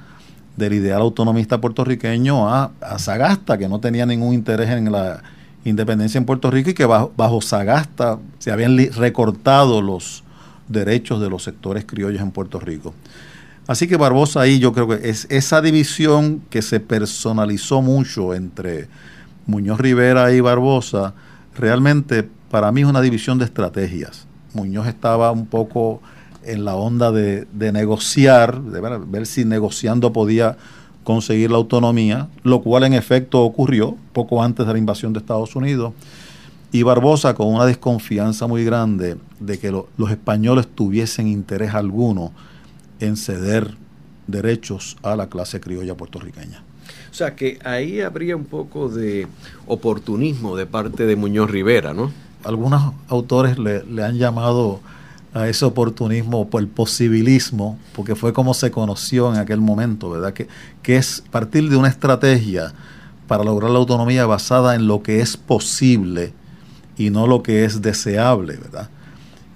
[0.56, 5.22] del ideal autonomista puertorriqueño a, a, Sagasta, que no tenía ningún interés en la
[5.64, 10.24] independencia en Puerto Rico y que bajo, bajo Sagasta se habían recortado los
[10.68, 12.94] derechos de los sectores criollos en Puerto Rico.
[13.66, 18.88] Así que Barbosa ahí yo creo que es esa división que se personalizó mucho entre
[19.46, 21.14] Muñoz Rivera y Barbosa,
[21.56, 24.26] realmente para mí es una división de estrategias.
[24.54, 26.00] Muñoz estaba un poco
[26.44, 30.56] en la onda de, negociar, de ver, ver, si negociando podía
[31.04, 35.56] conseguir la autonomía, lo cual en efecto ocurrió poco antes de la invasión de Estados
[35.56, 35.92] Unidos.
[36.72, 42.32] Y Barbosa con una desconfianza muy grande de que los españoles tuviesen interés alguno
[43.00, 43.76] en ceder
[44.26, 46.62] derechos a la clase criolla puertorriqueña.
[47.10, 49.26] O sea que ahí habría un poco de
[49.66, 52.12] oportunismo de parte de Muñoz Rivera, ¿no?
[52.44, 54.80] Algunos autores le, han llamado
[55.32, 60.32] a ese oportunismo por el posibilismo, porque fue como se conoció en aquel momento, ¿verdad?
[60.32, 60.48] Que,
[60.82, 62.72] que es partir de una estrategia
[63.28, 66.32] para lograr la autonomía basada en lo que es posible
[66.96, 68.90] y no lo que es deseable, ¿verdad?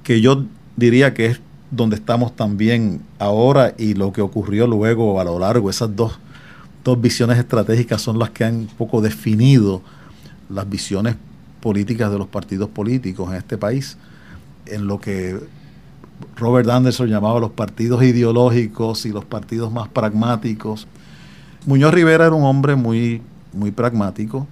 [0.04, 0.44] Que yo
[0.76, 5.70] diría que es donde estamos también ahora y lo que ocurrió luego a lo largo.
[5.70, 6.18] Esas dos,
[6.98, 9.82] visiones estratégicas son las que han un poco definido
[10.48, 11.16] las visiones
[11.60, 13.96] políticas de los partidos políticos en este país,
[14.66, 15.38] en lo que
[16.36, 20.86] Robert Anderson llamaba los partidos ideológicos y los partidos más pragmáticos.
[21.66, 24.46] Muñoz Rivera era un hombre muy, muy pragmático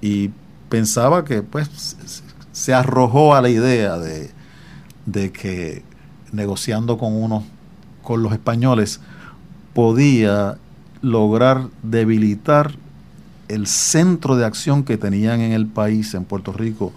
[0.00, 0.30] y
[0.68, 1.96] pensaba que pues
[2.52, 4.30] se arrojó a la idea de,
[5.06, 5.82] de que
[6.32, 7.44] negociando con uno,
[8.02, 9.00] con los españoles,
[9.74, 10.58] podía
[11.00, 12.72] lograr debilitar
[13.48, 16.92] el centro de acción que tenían en el país, en Puerto Rico,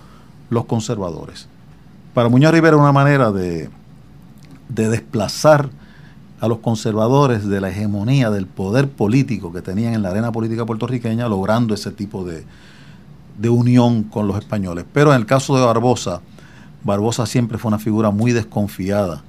[0.50, 1.48] los conservadores.
[2.14, 3.70] Para Muñoz Rivera una manera de,
[4.70, 5.70] de desplazar
[6.40, 10.66] a los conservadores de la hegemonía del poder político que tenían en la arena política
[10.66, 12.44] puertorriqueña, logrando ese tipo de,
[13.38, 14.86] de unión con los españoles.
[14.92, 16.22] Pero en el caso de Barbosa,
[16.84, 19.24] Barbosa siempre fue una figura muy desconfiada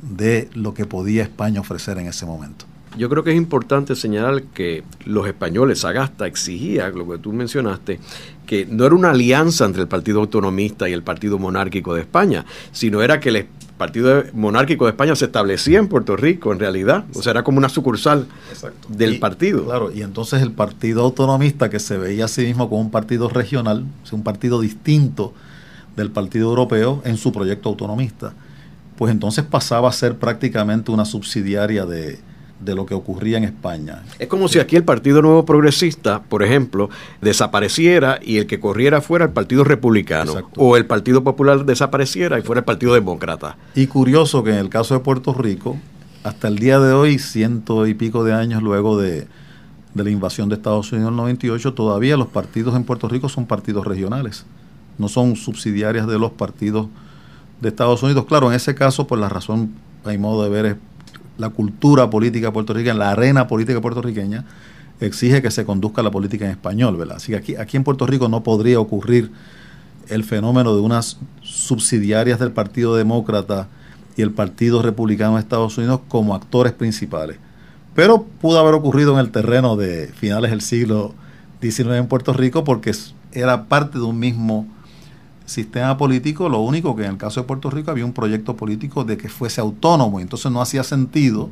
[0.00, 2.66] de lo que podía España ofrecer en ese momento.
[2.96, 7.98] Yo creo que es importante señalar que los españoles, Sagasta exigía, lo que tú mencionaste,
[8.46, 12.44] que no era una alianza entre el Partido Autonomista y el Partido Monárquico de España,
[12.70, 13.46] sino era que el
[13.78, 17.04] Partido Monárquico de España se establecía en Puerto Rico, en realidad.
[17.14, 18.26] O sea, era como una sucursal
[18.88, 19.64] del partido.
[19.64, 23.28] Claro, y entonces el Partido Autonomista, que se veía a sí mismo como un partido
[23.28, 25.34] regional, un partido distinto
[25.96, 28.32] del Partido Europeo en su proyecto autonomista,
[28.96, 32.20] pues entonces pasaba a ser prácticamente una subsidiaria de,
[32.64, 34.02] de lo que ocurría en España.
[34.18, 39.00] Es como si aquí el Partido Nuevo Progresista, por ejemplo, desapareciera y el que corriera
[39.00, 43.56] fuera el Partido Republicano o el Partido Popular desapareciera y fuera el Partido Demócrata.
[43.74, 45.76] Y curioso que en el caso de Puerto Rico,
[46.22, 49.26] hasta el día de hoy, ciento y pico de años luego de,
[49.94, 53.28] de la invasión de Estados Unidos en el 98, todavía los partidos en Puerto Rico
[53.28, 54.46] son partidos regionales,
[54.98, 56.88] no son subsidiarias de los partidos
[57.60, 58.24] de Estados Unidos.
[58.26, 59.74] Claro, en ese caso, por la razón,
[60.04, 60.76] hay modo de ver, es
[61.38, 64.44] la cultura política puertorriqueña, la arena política puertorriqueña,
[65.00, 67.16] exige que se conduzca la política en español, ¿verdad?
[67.16, 69.32] Así que aquí, aquí en Puerto Rico no podría ocurrir
[70.08, 73.68] el fenómeno de unas subsidiarias del Partido Demócrata
[74.16, 77.38] y el Partido Republicano de Estados Unidos como actores principales.
[77.94, 81.14] Pero pudo haber ocurrido en el terreno de finales del siglo
[81.60, 82.92] XIX en Puerto Rico porque
[83.32, 84.66] era parte de un mismo
[85.46, 89.04] sistema político, lo único que en el caso de Puerto Rico había un proyecto político
[89.04, 91.50] de que fuese autónomo, entonces no hacía sentido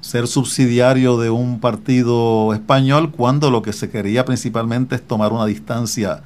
[0.00, 5.46] ser subsidiario de un partido español cuando lo que se quería principalmente es tomar una
[5.46, 6.22] distancia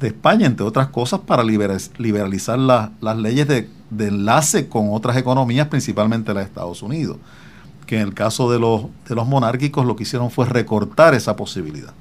[0.00, 6.34] de España, entre otras cosas, para liberalizar las leyes de, enlace con otras economías, principalmente
[6.34, 7.16] las de Estados Unidos,
[7.86, 11.34] que en el caso de los, de los monárquicos lo que hicieron fue recortar esa
[11.34, 11.94] posibilidad.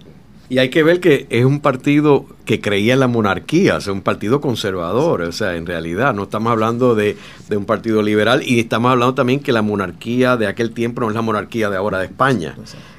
[0.49, 3.91] Y hay que ver que es un partido que creía en la monarquía, o sea,
[3.91, 7.17] un partido conservador, o sea, en realidad no estamos hablando de,
[7.49, 11.15] un partido liberal y estamos hablando también que la monarquía de aquel tiempo no es
[11.15, 12.55] la monarquía de ahora de España,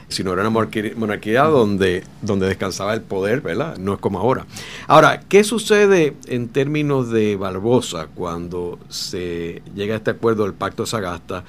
[0.08, 3.78] sino era una monarquía, donde, donde descansaba el poder, ¿verdad?
[3.78, 4.44] No es como ahora.
[4.86, 10.84] Ahora, ¿qué sucede en términos de Barbosa cuando se llega a este acuerdo del Pacto
[10.84, 11.44] Sagasta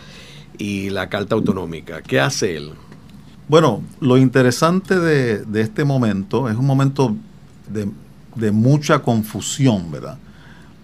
[0.57, 2.01] y la Carta Autonómica?
[2.01, 2.71] ¿Qué hace él?
[3.49, 7.15] Bueno, lo interesante de, este momento es un momento
[7.67, 10.19] de, mucha confusión, ¿verdad?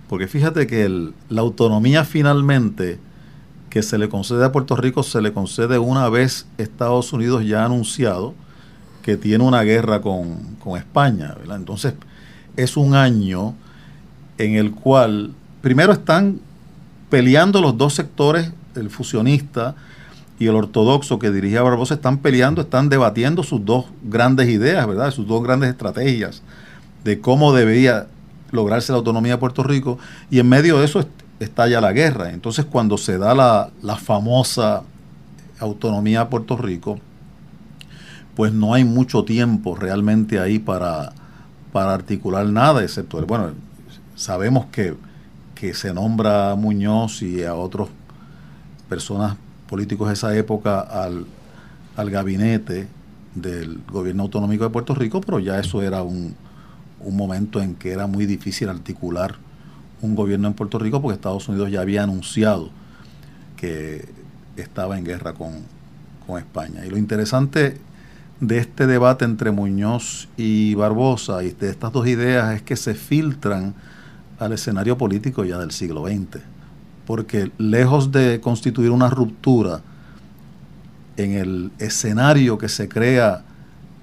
[0.10, 3.00] Porque fíjate que la autonomía finalmente
[3.70, 7.62] que se le concede a Puerto Rico se le concede una vez Estados Unidos ya
[7.62, 8.34] ha anunciado
[9.04, 11.58] que tiene una guerra con, con España, ¿verdad?
[11.58, 11.94] Entonces
[12.56, 13.54] es un año
[14.40, 16.40] en el cual primero están
[17.12, 19.76] peleando los dos sectores, el fusionista,
[20.38, 25.12] y el ortodoxo que dirigía Barbosa están peleando, están debatiendo sus dos grandes ideas, ¿verdad?
[25.12, 26.42] Sus dos grandes estrategias
[27.04, 28.08] de cómo debería
[28.52, 29.98] lograrse la autonomía de Puerto Rico.
[30.30, 31.08] Y en medio de eso
[31.40, 32.32] está ya la guerra.
[32.32, 34.84] Entonces, cuando se da la, famosa
[35.60, 37.00] autonomía de Puerto Rico,
[38.36, 41.14] pues no hay mucho tiempo realmente ahí para,
[41.72, 43.52] para articular nada, excepto, bueno,
[44.16, 44.96] sabemos que,
[45.54, 47.88] que se nombra a Muñoz y a otras
[48.90, 51.26] personas políticos de esa época al,
[52.10, 52.88] gabinete
[53.34, 56.36] del gobierno autonómico de Puerto Rico, pero ya eso era un,
[57.12, 59.36] momento en que era muy difícil articular
[60.02, 62.72] un gobierno en Puerto Rico porque Estados Unidos ya había anunciado
[63.58, 64.08] que
[64.58, 65.54] estaba en guerra con,
[66.26, 66.86] con España.
[66.86, 67.80] Y lo interesante
[68.40, 72.96] de este debate entre Muñoz y Barbosa y de estas dos ideas es que se
[72.96, 73.76] filtran
[74.40, 76.55] al escenario político ya del siglo XX
[77.06, 79.82] porque lejos de constituir una ruptura
[81.18, 83.44] en el escenario que se crea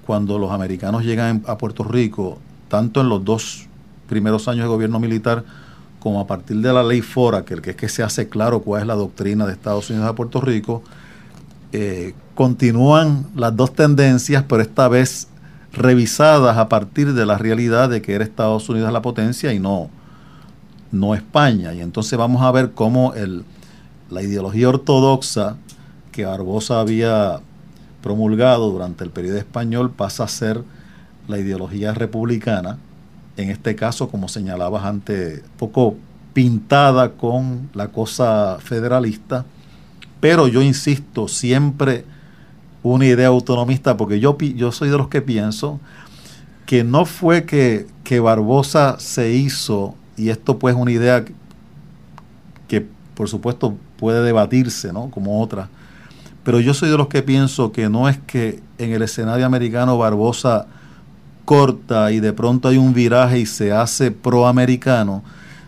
[0.05, 3.67] cuando los americanos llegan a Puerto Rico, tanto en los dos
[4.07, 5.43] primeros años de gobierno militar
[5.99, 8.87] como a partir de la ley FORA, que es que se hace claro cuál es
[8.87, 10.83] la doctrina de Estados Unidos a Puerto Rico,
[11.71, 15.27] eh, continúan las dos tendencias, pero esta vez
[15.71, 19.89] revisadas a partir de la realidad de que era Estados Unidos la potencia y no,
[20.93, 21.73] no España.
[21.73, 23.43] Y entonces vamos a ver cómo el,
[24.09, 25.57] la ideología ortodoxa
[26.11, 27.41] que Barbosa había
[28.01, 30.63] promulgado durante el periodo español pasa a ser
[31.27, 32.77] la ideología republicana,
[33.37, 35.95] en este caso, como señalabas antes, poco
[36.33, 39.45] pintada con la cosa federalista,
[40.19, 42.05] pero yo insisto, siempre
[42.83, 45.79] una idea autonomista, porque yo, yo soy de los que pienso
[46.65, 51.25] que no fue que, que Barbosa se hizo y esto pues es una idea
[52.67, 55.09] que, por supuesto puede debatirse, ¿no?
[55.09, 55.69] Como otra,
[56.43, 59.97] pero yo soy de los que pienso que no es que en el escenario americano
[59.97, 60.67] Barbosa
[61.45, 65.23] corta y de pronto hay un viraje y se hace proamericano,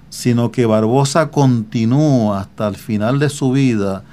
[0.10, 4.03] sino que Barbosa continúa hasta el final de su vida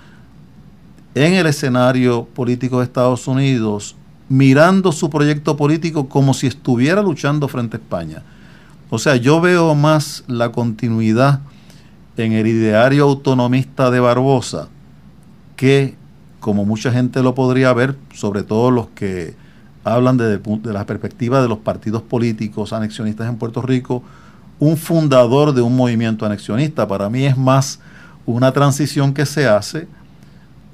[1.14, 3.96] en el escenario político de Estados Unidos,
[4.28, 8.22] mirando su proyecto político como si estuviera luchando frente a España.
[8.94, 11.40] O sea, yo veo más la continuidad
[12.18, 14.68] en el ideario autonomista de Barbosa
[15.56, 15.96] que,
[16.40, 19.34] como mucha gente lo podría ver, sobre todo los que
[19.82, 24.02] hablan desde de la perspectiva de los partidos políticos anexionistas en Puerto Rico,
[24.58, 26.86] un fundador de un movimiento anexionista.
[26.86, 27.80] Para mí es más
[28.26, 29.88] una transición que se hace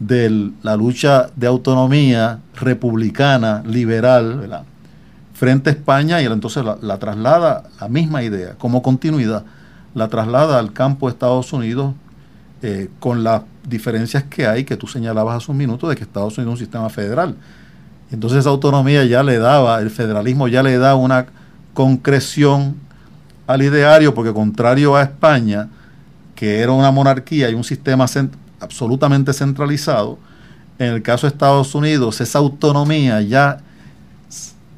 [0.01, 4.65] de la lucha de autonomía republicana, liberal,
[5.39, 9.45] frente a España y entonces la, traslada, la misma idea, como continuidad,
[9.95, 11.95] la traslada al campo de Estados Unidos
[12.61, 16.37] eh, con las diferencias que hay, que tú señalabas hace un minuto, de que Estados
[16.39, 17.37] Unidos es un sistema federal.
[18.11, 21.27] Entonces esa autonomía ya le daba, el federalismo ya le da una
[21.73, 22.75] concreción
[23.47, 25.69] al ideario, porque contrario a España,
[26.35, 28.07] que era una monarquía y un sistema
[28.59, 30.19] absolutamente centralizado,
[30.81, 33.61] en el caso de Estados Unidos, esa autonomía ya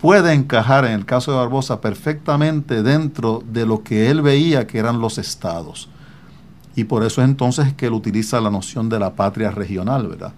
[0.01, 4.79] puede encajar en el caso de Barbosa perfectamente dentro de lo que él veía que
[4.79, 5.89] eran los estados.
[6.75, 10.33] Y por eso es entonces que él utiliza la noción de la patria regional, ¿verdad?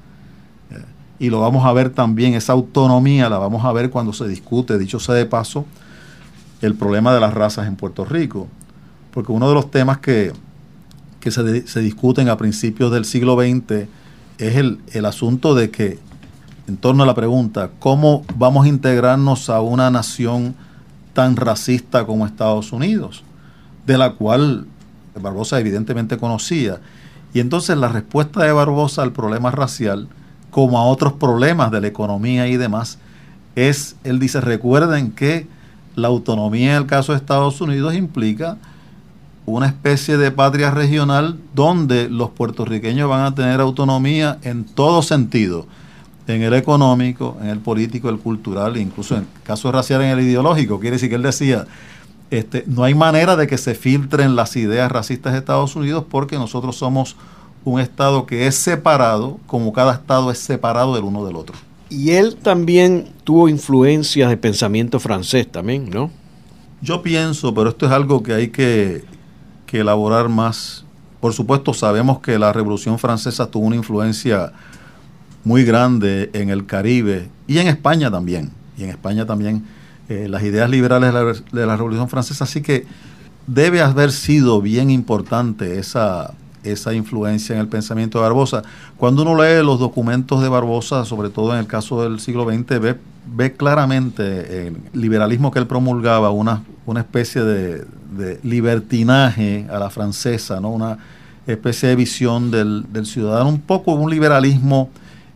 [0.70, 0.84] Eh,
[1.20, 4.78] y lo vamos a ver también, esa autonomía la vamos a ver cuando se discute,
[4.78, 5.66] dicho sea de paso,
[6.60, 8.48] el problema de las razas en Puerto Rico.
[9.12, 10.32] Porque uno de los temas que,
[11.20, 13.86] que se, se discuten a principios del siglo XX
[14.38, 15.98] es el, el asunto de que
[16.68, 20.54] en torno a la pregunta, ¿cómo vamos a integrarnos a una nación
[21.12, 23.24] tan racista como Estados Unidos?
[23.86, 24.66] De la cual
[25.20, 26.80] Barbosa evidentemente conocía.
[27.34, 30.08] Y entonces la respuesta de Barbosa al problema racial,
[30.50, 32.98] como a otros problemas de la economía y demás,
[33.56, 35.46] es, él dice, recuerden que
[35.96, 38.56] la autonomía en el caso de Estados Unidos implica
[39.44, 45.66] una especie de patria regional donde los puertorriqueños van a tener autonomía en todo sentido
[46.32, 50.20] en el económico, en el político, el cultural, incluso en el caso racial, en el
[50.20, 50.80] ideológico.
[50.80, 51.66] Quiere decir que él decía,
[52.30, 56.36] este, no hay manera de que se filtren las ideas racistas de Estados Unidos porque
[56.36, 57.16] nosotros somos
[57.64, 61.54] un Estado que es separado, como cada Estado es separado del uno del otro.
[61.90, 66.10] Y él también tuvo influencias de pensamiento francés también, ¿no?
[66.80, 69.04] Yo pienso, pero esto es algo que hay que,
[69.66, 70.84] que elaborar más.
[71.20, 74.52] Por supuesto, sabemos que la Revolución Francesa tuvo una influencia
[75.44, 78.50] muy grande en el Caribe y en España también.
[78.76, 79.64] Y en España también
[80.08, 81.12] eh, las ideas liberales
[81.52, 82.44] de la, Revolución Francesa.
[82.44, 82.86] Así que
[83.46, 88.62] debe haber sido bien importante esa, esa influencia en el pensamiento de Barbosa.
[88.96, 92.80] Cuando uno lee los documentos de Barbosa, sobre todo en el caso del siglo XX,
[92.80, 92.96] ve,
[93.34, 97.84] ve claramente el liberalismo que él promulgaba, una, una especie de,
[98.16, 100.70] de libertinaje a la francesa, ¿no?
[100.70, 100.98] una
[101.46, 104.90] especie de visión del, del ciudadano, un poco un liberalismo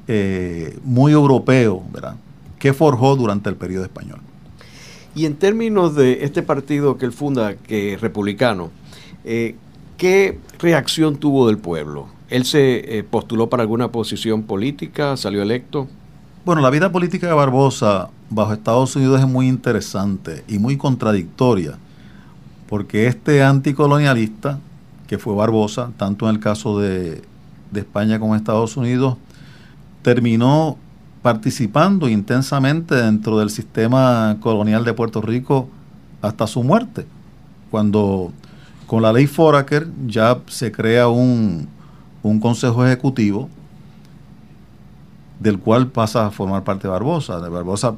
[0.09, 2.16] eh, muy europeo, ¿verdad?
[2.59, 4.21] que forjó durante el periodo español.
[5.14, 8.71] Y en términos de este partido que él funda, que es republicano,
[9.25, 9.57] eh,
[9.97, 12.09] ¿qué reacción tuvo del pueblo?
[12.29, 15.16] ¿Él se eh, postuló para alguna posición política?
[15.16, 15.88] ¿Salió electo?
[16.45, 21.79] Bueno, la vida política de Barbosa bajo Estados Unidos es muy interesante y muy contradictoria,
[22.69, 24.59] porque este anticolonialista,
[25.07, 27.23] que fue Barbosa, tanto en el caso de,
[27.71, 29.16] de España como en Estados Unidos,
[30.07, 30.79] terminó
[31.21, 35.69] participando intensamente dentro del sistema colonial de Puerto Rico
[36.23, 37.05] hasta su muerte,
[37.73, 38.31] cuando
[38.87, 41.66] con la ley Foraker ya se crea un,
[42.23, 43.49] un consejo ejecutivo
[45.40, 47.40] del cual pasa a formar parte Barbosa.
[47.40, 47.97] De Barbosa,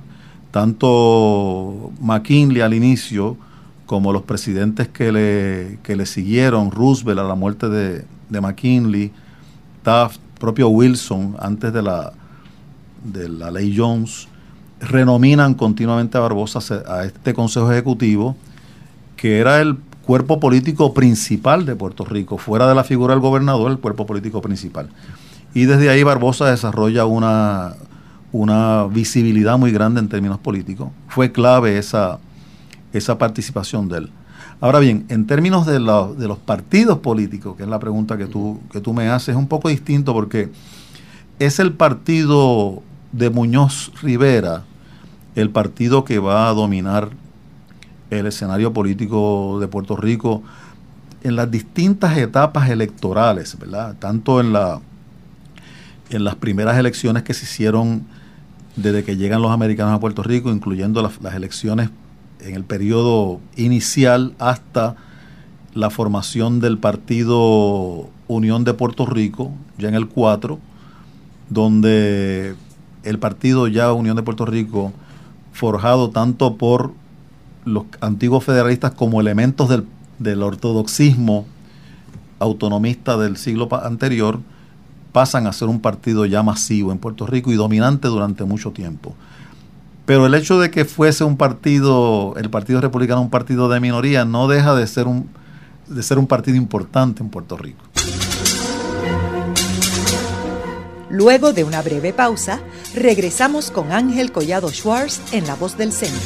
[0.50, 3.36] tanto McKinley al inicio
[3.84, 9.12] como los presidentes que le, que le siguieron, Roosevelt a la muerte de, de McKinley,
[9.82, 12.12] Taft, propio Wilson, antes de la,
[13.04, 14.28] de la ley Jones,
[14.80, 18.36] renominan continuamente a Barbosa a este Consejo Ejecutivo,
[19.16, 23.70] que era el cuerpo político principal de Puerto Rico, fuera de la figura del gobernador,
[23.70, 24.88] el cuerpo político principal.
[25.54, 27.74] Y desde ahí Barbosa desarrolla una,
[28.32, 30.90] una visibilidad muy grande en términos políticos.
[31.08, 32.18] Fue clave esa,
[32.92, 34.10] esa participación de él.
[34.60, 38.60] Ahora bien, en términos de, de, los partidos políticos, que es la pregunta que tú,
[38.92, 40.50] me haces, es un poco distinto porque
[41.38, 42.82] es el partido
[43.12, 44.64] de Muñoz Rivera
[45.36, 47.10] el partido que va a dominar
[48.10, 50.42] el escenario político de Puerto Rico
[51.22, 53.94] en las distintas etapas electorales, ¿verdad?
[54.00, 54.80] Tanto en la
[56.10, 58.06] en las primeras elecciones que se hicieron
[58.76, 61.90] desde que llegan los americanos a Puerto Rico, incluyendo las, las elecciones
[62.40, 64.96] en el periodo inicial hasta
[65.74, 70.58] la formación del partido Unión de Puerto Rico, ya en el 4,
[71.50, 72.54] donde
[73.04, 74.92] el partido ya Unión de Puerto Rico,
[75.52, 76.92] forjado tanto por
[77.64, 79.84] los antiguos federalistas como elementos del,
[80.18, 81.46] del ortodoxismo
[82.38, 84.40] autonomista del siglo anterior,
[85.12, 89.14] pasan a ser un partido ya masivo en Puerto Rico y dominante durante mucho tiempo.
[90.08, 94.24] Pero el hecho de que fuese un partido, el Partido Republicano, un partido de minoría,
[94.24, 95.28] no deja de ser un,
[95.86, 97.84] de ser un partido importante en Puerto Rico.
[101.10, 102.60] Luego de una breve pausa,
[102.94, 106.18] regresamos con Ángel Collado Schwartz en La Voz del Centro.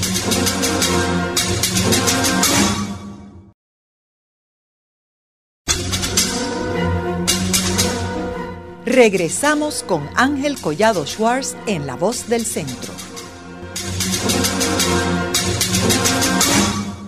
[8.86, 12.92] Regresamos con Ángel Collado Schwartz en La Voz del Centro.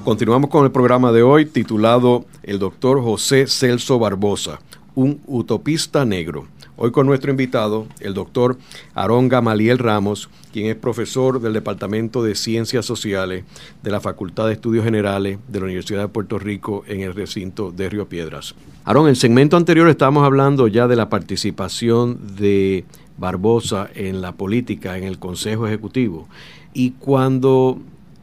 [0.05, 4.61] Continuamos con el programa de hoy titulado El doctor José Celso Barbosa,
[4.95, 6.47] un utopista negro.
[6.77, 8.59] Hoy con nuestro invitado, el doctor
[8.93, 13.45] Aarón Gamaliel Ramos, quien es profesor del Departamento de Ciencias Sociales
[13.83, 17.73] de la Facultad de Estudios Generales de la Universidad de Puerto Rico en el recinto
[17.73, 18.55] de Río Piedras.
[18.85, 22.85] Aarón, en el segmento anterior estábamos hablando ya de la participación de
[23.17, 26.29] Barbosa en la política, en el Consejo Ejecutivo.
[26.75, 27.79] Y cuando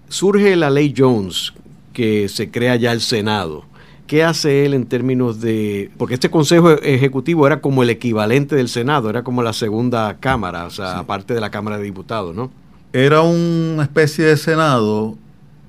[0.10, 1.54] surge la ley Jones,
[1.94, 3.66] que se crea ya el Senado,
[4.12, 5.90] ¿Qué hace él en términos de.?
[5.98, 10.66] Porque este Consejo Ejecutivo era como el equivalente del Senado, era como la segunda Cámara,
[10.66, 12.52] o sea, aparte de la Cámara de Diputados, ¿no?
[12.92, 15.16] Era una especie de Senado,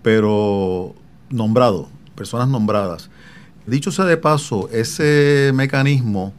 [0.02, 0.92] pero
[1.30, 3.10] nombrado, personas nombradas.
[3.64, 6.32] Dicho sea de paso, ese mecanismo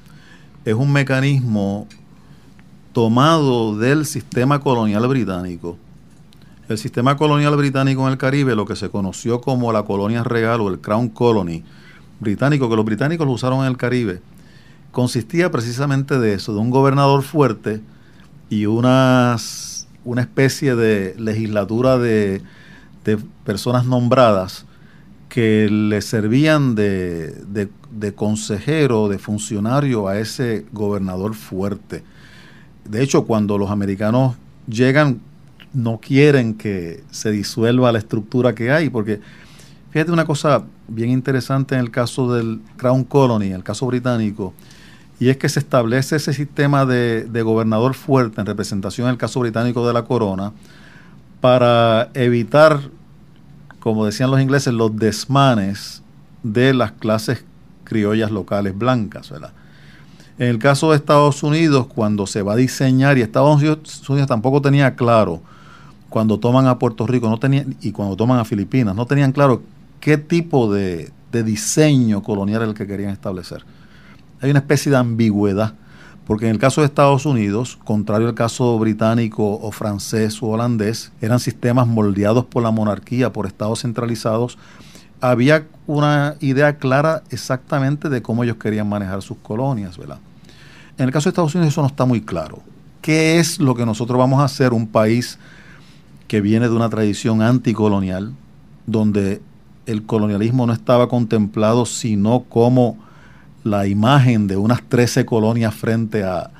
[0.65, 1.87] es un mecanismo
[2.91, 5.77] tomado del sistema colonial británico.
[6.69, 10.61] El sistema colonial británico en el Caribe, lo que se conoció como la colonia real
[10.61, 11.61] o el Crown Colony,
[12.21, 14.21] británico, que los británicos lo usaron en el Caribe,
[14.91, 17.81] consistía precisamente de eso, de un gobernador fuerte
[18.49, 22.41] y unas, una especie de legislatura de,
[23.03, 24.65] de personas nombradas
[25.27, 32.03] que le servían de, de, de, consejero, de funcionario a ese gobernador fuerte.
[32.85, 34.35] De hecho, cuando los americanos
[34.67, 35.19] llegan,
[35.73, 39.19] no quieren que se disuelva la estructura que hay, porque
[39.93, 44.51] Fíjate una cosa bien interesante en el caso del Crown Colony, el caso británico,
[45.19, 49.39] y es que se establece ese sistema de, gobernador fuerte en representación en el caso
[49.39, 50.51] británico de la corona
[51.41, 52.79] para evitar,
[53.79, 56.01] como decían los ingleses, los desmanes
[56.41, 57.45] de las clases
[57.83, 59.31] criollas locales blancas.
[60.39, 64.59] En el caso de Estados Unidos, cuando se va a diseñar, y Estados Unidos tampoco
[64.59, 65.43] tenía claro,
[66.13, 69.63] cuando toman a Puerto Rico no tenían, y cuando toman a Filipinas, no tenían claro
[69.99, 73.65] qué tipo de, diseño colonial es el que querían establecer.
[74.39, 75.73] Hay una especie de ambigüedad,
[76.27, 81.11] porque en el caso de Estados Unidos, contrario al caso británico o francés o holandés,
[81.19, 84.59] eran sistemas moldeados por la monarquía, por estados centralizados,
[85.19, 90.19] había una idea clara exactamente de cómo ellos querían manejar sus colonias, ¿verdad?
[90.95, 92.59] En el caso de Estados Unidos eso no está muy claro.
[93.01, 95.39] ¿Qué es lo que nosotros vamos a hacer un país
[96.27, 98.33] que viene de una tradición anticolonial,
[98.85, 99.41] donde
[99.85, 102.97] el colonialismo no estaba contemplado sino como
[103.63, 106.51] la imagen de unas 13 colonias frente a,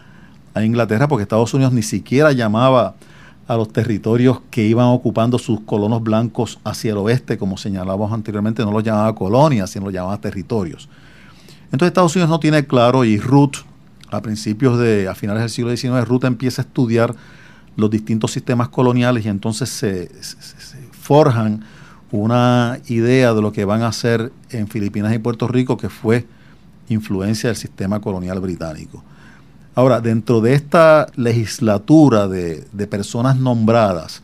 [0.55, 2.93] Inglaterra, porque Estados Unidos ni siquiera llamaba
[3.47, 8.63] a los territorios que iban ocupando sus colonos blancos hacia el oeste, como señalábamos anteriormente,
[8.63, 10.89] no los llamaba colonias, sino los llamaba territorios.
[11.71, 13.65] Entonces Estados Unidos no tiene claro y Ruth,
[14.11, 17.15] a principios de, a finales del siglo XIX, Ruth empieza a estudiar
[17.75, 20.09] los distintos sistemas coloniales y entonces se
[20.91, 21.63] forjan
[22.11, 26.27] una idea de lo que van a hacer en Filipinas y Puerto Rico que fue
[26.89, 29.03] influencia del sistema colonial británico.
[29.75, 34.21] Ahora, dentro de esta legislatura de, personas nombradas,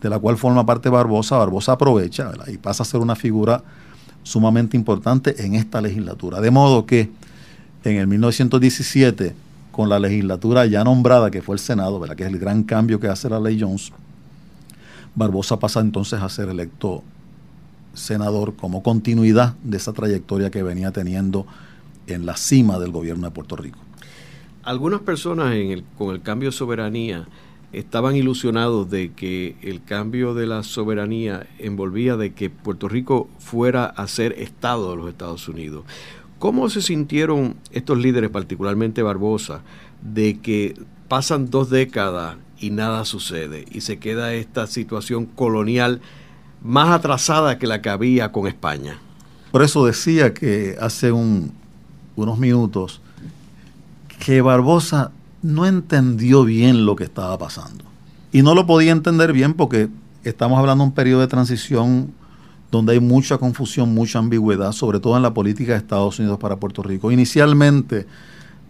[0.00, 3.64] de la cual forma parte Barbosa, Barbosa aprovecha y pasa a ser una figura
[4.22, 6.40] sumamente importante en esta legislatura.
[6.40, 7.10] De modo que
[7.82, 9.34] en el 1917,
[9.74, 13.08] con la legislatura ya nombrada, que fue el Senado, que es el gran cambio que
[13.08, 13.90] hace la ley Jones,
[15.16, 17.02] Barbosa pasa entonces a ser electo
[17.92, 21.44] senador como continuidad de esa trayectoria que venía teniendo
[22.06, 23.80] en la cima del gobierno de Puerto Rico.
[24.62, 27.26] Algunas personas en el, con el cambio de soberanía
[27.72, 33.86] estaban ilusionados de que el cambio de la soberanía envolvía de que Puerto Rico fuera
[33.86, 35.84] a ser Estado de los Estados Unidos.
[36.38, 39.62] ¿Cómo se sintieron estos líderes, particularmente Barbosa,
[40.02, 40.74] de que
[41.08, 46.00] pasan dos décadas y nada sucede y se queda esta situación colonial
[46.62, 48.98] más atrasada que la que había con España.
[49.52, 53.00] Por eso decía que hace unos minutos
[54.24, 55.12] que Barbosa
[55.42, 57.84] no entendió bien lo que estaba pasando.
[58.32, 59.88] Y no lo podía entender bien porque
[60.24, 62.12] estamos hablando de un periodo de transición
[62.70, 66.56] donde hay mucha confusión, mucha ambigüedad, sobre todo en la política de Estados Unidos para
[66.56, 67.12] Puerto Rico.
[67.12, 68.06] Inicialmente,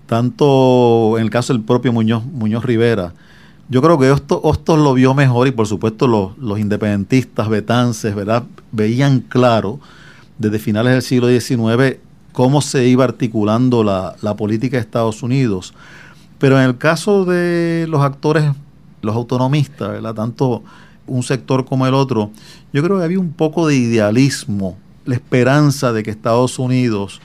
[0.06, 3.14] tanto en el caso del propio Muñoz, Muñoz Rivera,
[3.68, 8.44] yo creo que Hostos, lo vio mejor y por supuesto los, independentistas, betances, ¿verdad?
[8.72, 9.80] Veían claro
[10.38, 11.98] desde finales del siglo XIX
[12.32, 15.72] cómo se iba articulando la, la política de Estados Unidos.
[16.38, 18.44] Pero en el caso de los actores,
[19.00, 20.14] los autonomistas, ¿verdad?
[20.14, 20.62] Tanto
[21.06, 22.30] un sector como el otro,
[22.72, 27.20] yo creo que había un poco de idealismo, la esperanza de que Estados Unidos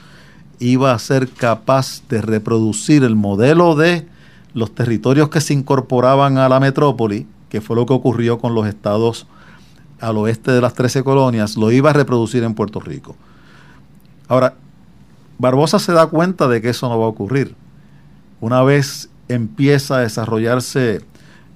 [0.58, 4.06] iba a ser capaz de reproducir el modelo de
[4.52, 8.66] los territorios que se incorporaban a la metrópoli, que fue lo que ocurrió con los
[8.66, 9.26] estados
[10.00, 13.16] al oeste de las 13 colonias, lo iba a reproducir en Puerto Rico.
[14.28, 14.54] Ahora,
[15.38, 17.54] Barbosa se da cuenta de que eso no va a ocurrir.
[18.40, 21.00] Una vez empieza a desarrollarse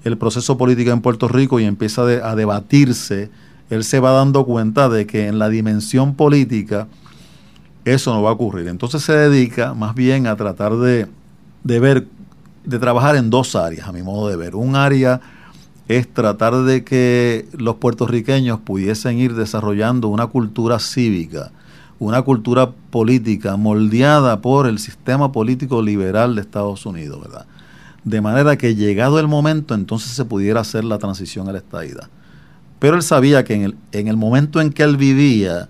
[0.05, 3.29] el proceso político en Puerto Rico y empieza a debatirse,
[3.69, 6.87] él se va dando cuenta de que en la dimensión política
[7.83, 8.69] eso no va a ocurrir.
[8.69, 11.07] Entonces se dedica más bien a tratar de,
[11.63, 12.07] de ver
[12.65, 14.55] de trabajar en dos áreas, a mi modo de ver.
[14.55, 15.21] Un área
[15.87, 21.51] es tratar de que los puertorriqueños pudiesen ir desarrollando una cultura cívica,
[21.99, 27.45] una cultura política moldeada por el sistema político liberal de Estados Unidos, ¿verdad?
[28.05, 32.07] De manera que llegado el momento entonces se pudiera hacer la transición a la estadidad.
[32.79, 35.69] Pero él sabía que en el, en el momento en que él vivía,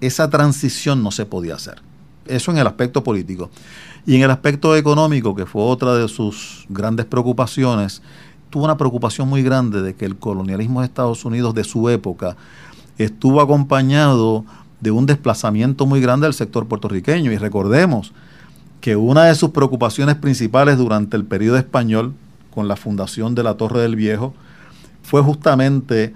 [0.00, 1.82] esa transición no se podía hacer.
[2.26, 3.50] Eso en el aspecto político.
[4.06, 8.00] Y en el aspecto económico, que fue otra de sus grandes preocupaciones,
[8.50, 12.36] tuvo una preocupación muy grande de que el colonialismo de Estados Unidos de su época
[12.98, 14.44] estuvo acompañado
[14.80, 17.32] de un desplazamiento muy grande del sector puertorriqueño.
[17.32, 18.12] Y recordemos
[18.82, 22.14] que una de sus preocupaciones principales durante el periodo español,
[22.52, 24.34] con la fundación de la Torre del Viejo,
[25.02, 26.12] fue justamente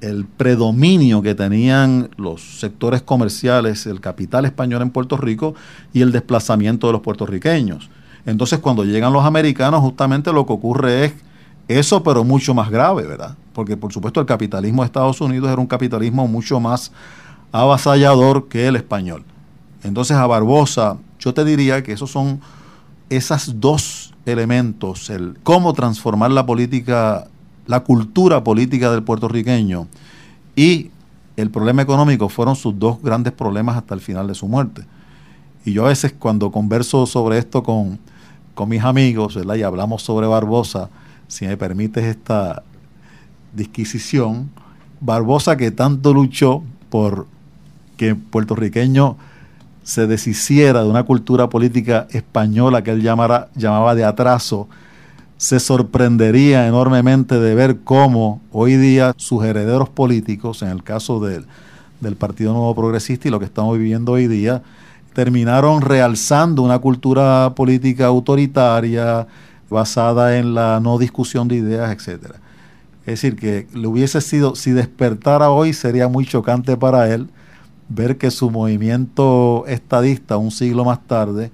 [0.00, 5.56] el predominio que tenían los sectores comerciales, el capital español en Puerto Rico
[5.92, 7.90] y el desplazamiento de los puertorriqueños.
[8.26, 11.14] Entonces cuando llegan los americanos justamente lo que ocurre es
[11.66, 13.34] eso, pero mucho más grave, ¿verdad?
[13.52, 16.92] Porque por supuesto el capitalismo de Estados Unidos era un capitalismo mucho más
[17.50, 19.24] avasallador que el español.
[19.82, 22.40] Entonces a Barbosa yo te diría que esos son
[23.08, 27.28] esos dos elementos, el cómo transformar la política
[27.66, 29.86] la cultura política del puertorriqueño
[30.54, 30.90] y
[31.36, 34.84] el problema económico fueron sus dos grandes problemas hasta el final de su muerte.
[35.64, 37.98] Y yo a veces cuando converso sobre esto con,
[38.54, 40.90] con mis amigos, y hablamos sobre Barbosa,
[41.26, 42.62] si me permites esta
[43.54, 44.50] disquisición,
[45.00, 47.26] Barbosa que tanto luchó por
[47.96, 49.16] que puertorriqueño
[49.84, 54.66] se deshiciera de una cultura política española que él llamara, llamaba de atraso,
[55.36, 61.46] se sorprendería enormemente de ver cómo hoy día sus herederos políticos, en el caso del,
[62.18, 64.62] Partido Nuevo Progresista y lo que estamos viviendo hoy día,
[65.14, 69.26] terminaron realzando una cultura política autoritaria
[69.70, 72.34] basada en la no discusión de ideas, etcétera.
[73.06, 77.28] Es decir, que le hubiese sido, si despertara hoy, sería muy chocante para él
[77.88, 81.50] ver que su movimiento estadista un siglo más tarde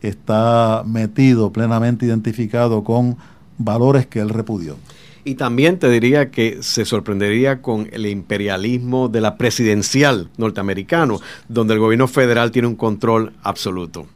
[0.00, 3.16] está metido, plenamente identificado con
[3.58, 4.76] valores que él repudió.
[5.24, 11.74] Y también te diría que se sorprendería con el imperialismo de la presidencial norteamericano, donde
[11.74, 14.06] el gobierno federal tiene un control absoluto.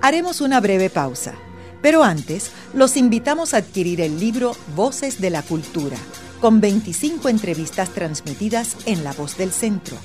[0.00, 1.34] Haremos una breve pausa,
[1.82, 5.98] pero antes los invitamos a adquirir el libro Voces de la Cultura,
[6.40, 9.96] con 25 entrevistas transmitidas en La Voz del Centro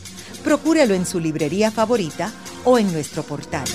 [0.44, 2.32] procúrelo en su librería favorita
[2.66, 3.66] o en nuestro portal.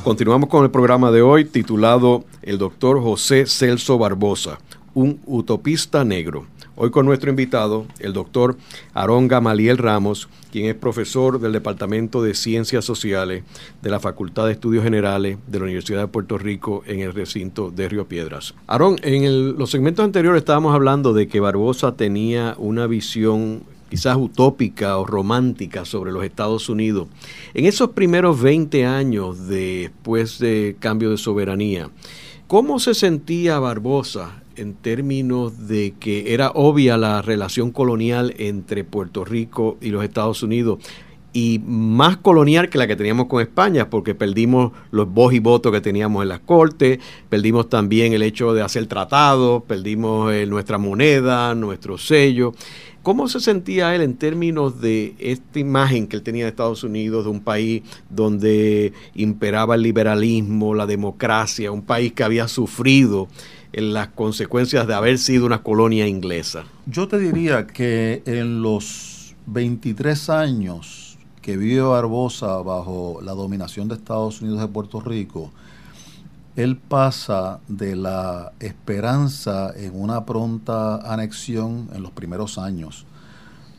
[0.03, 4.59] Continuamos con el programa de hoy titulado El doctor José Celso Barbosa,
[4.95, 6.47] un utopista negro.
[6.83, 8.57] Hoy con nuestro invitado, el doctor
[8.95, 13.45] Aarón Gamaliel Ramos, quien es profesor del Departamento de Ciencias Sociales
[13.83, 17.71] de la Facultad de Estudios Generales de la Universidad de Puerto Rico en el recinto
[17.71, 18.55] de Río Piedras.
[18.67, 24.97] Aarón, en los segmentos anteriores estábamos hablando de que Barbosa tenía una visión quizás utópica
[24.97, 27.09] o romántica sobre los Estados Unidos.
[27.53, 31.91] En esos primeros 20 años después de cambio de soberanía,
[32.47, 39.25] ¿cómo se sentía Barbosa en términos de que era obvia la relación colonial entre Puerto
[39.25, 40.79] Rico y los Estados Unidos?
[41.33, 45.71] y más colonial que la que teníamos con España, porque perdimos los voz y votos
[45.73, 46.99] que teníamos en las cortes,
[47.29, 52.53] perdimos también el hecho de hacer tratados, perdimos eh, nuestra moneda, nuestro sello.
[53.03, 57.25] ¿Cómo se sentía él en términos de esta imagen que él tenía de Estados Unidos,
[57.25, 63.29] de un país donde imperaba el liberalismo, la democracia, un país que había sufrido
[63.73, 66.65] en las consecuencias de haber sido una colonia inglesa?
[66.87, 73.95] Yo te diría que en los 23 años que vivió Barbosa bajo la dominación de
[73.95, 75.51] Estados Unidos de Puerto Rico,
[76.57, 83.07] él pasa de la esperanza en una pronta anexión en los primeros años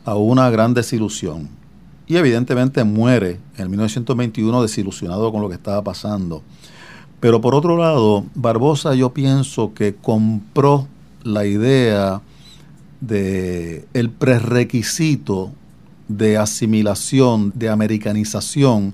[0.04, 1.48] a una gran desilusión.
[2.06, 6.42] Y evidentemente muere en 1921 desilusionado con lo que estaba pasando.
[7.22, 10.88] Pero por otro lado, Barbosa yo pienso que compró
[11.22, 12.20] la idea
[13.00, 15.52] de el prerequisito
[16.08, 18.92] de asimilación, de americanización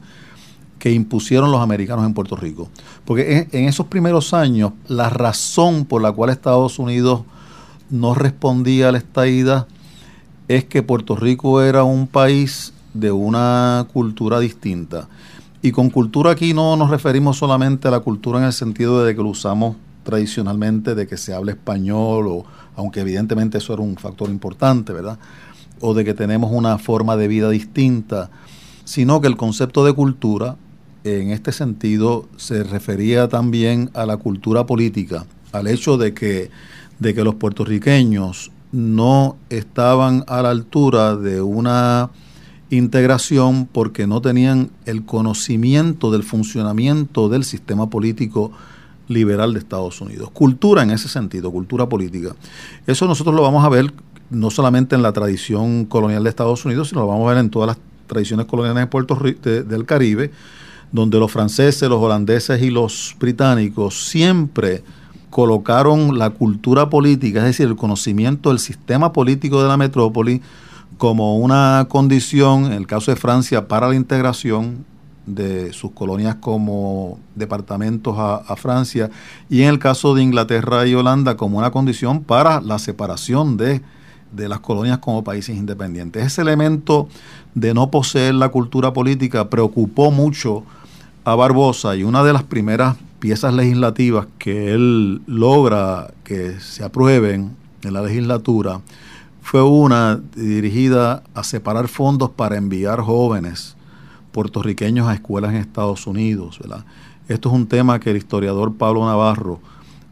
[0.78, 2.68] que impusieron los americanos en Puerto Rico.
[3.06, 7.22] Porque en, esos primeros años, la razón por la cual Estados Unidos
[7.88, 9.66] no respondía a la estaída
[10.48, 15.08] es que Puerto Rico era un país de una cultura distinta.
[15.60, 19.14] Y con cultura aquí no nos referimos solamente a la cultura en el sentido de
[19.16, 22.44] que lo usamos tradicionalmente, de que se habla español, o,
[22.76, 25.18] aunque evidentemente eso era un factor importante, ¿verdad?
[25.80, 28.30] O de que tenemos una forma de vida distinta,
[28.84, 30.56] sino que el concepto de cultura
[31.04, 36.50] en este sentido se refería también a la cultura política, al hecho de que,
[36.98, 42.10] de que los puertorriqueños no estaban a la altura de una
[42.70, 48.52] integración porque no tenían el conocimiento del funcionamiento del sistema político
[49.08, 50.30] liberal de Estados Unidos.
[50.30, 52.34] Cultura en ese sentido, cultura política.
[52.86, 53.92] Eso nosotros lo vamos a ver
[54.30, 57.50] no solamente en la tradición colonial de Estados Unidos, sino lo vamos a ver en
[57.50, 60.30] todas las tradiciones coloniales de Puerto Rico, del Caribe,
[60.92, 64.82] donde los franceses, los holandeses y los británicos siempre
[65.30, 70.40] colocaron la cultura política, es decir, el conocimiento del sistema político de la metrópoli,
[70.98, 74.84] como una condición, en el caso de Francia, para la integración
[75.26, 79.10] de sus colonias como departamentos a, Francia,
[79.48, 83.80] y en el caso de Inglaterra y Holanda como una condición para la separación de,
[84.32, 86.24] de las colonias como países independientes.
[86.24, 87.08] Ese elemento
[87.54, 90.64] de no poseer la cultura política preocupó mucho
[91.24, 97.54] a Barbosa y una de las primeras piezas legislativas que él logra que se aprueben
[97.82, 98.80] en la legislatura
[99.50, 103.78] fue una dirigida a separar fondos para enviar jóvenes
[104.30, 106.58] puertorriqueños a escuelas en Estados Unidos.
[107.28, 109.58] Esto es un tema que el historiador Pablo Navarro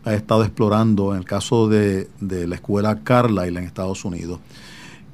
[0.07, 4.41] ha estado explorando en el caso de, de la escuela Carlisle en Estados Unidos.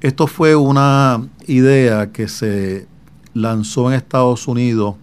[0.00, 2.86] Esto fue una idea que se
[3.34, 4.94] lanzó en Estados Unidos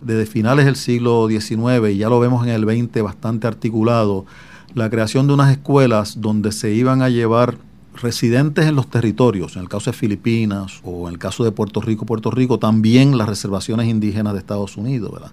[0.00, 4.24] desde finales del siglo XIX, y ya lo vemos en el XX bastante articulado,
[4.72, 7.67] la creación de unas escuelas donde se iban a llevar
[8.02, 11.80] residentes en los territorios, en el caso de Filipinas o en el caso de Puerto
[11.80, 15.32] Rico, Puerto Rico, también las reservaciones indígenas de Estados Unidos, ¿verdad?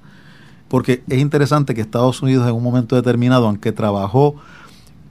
[0.68, 4.36] Porque es interesante que Estados Unidos en un momento determinado, aunque trabajó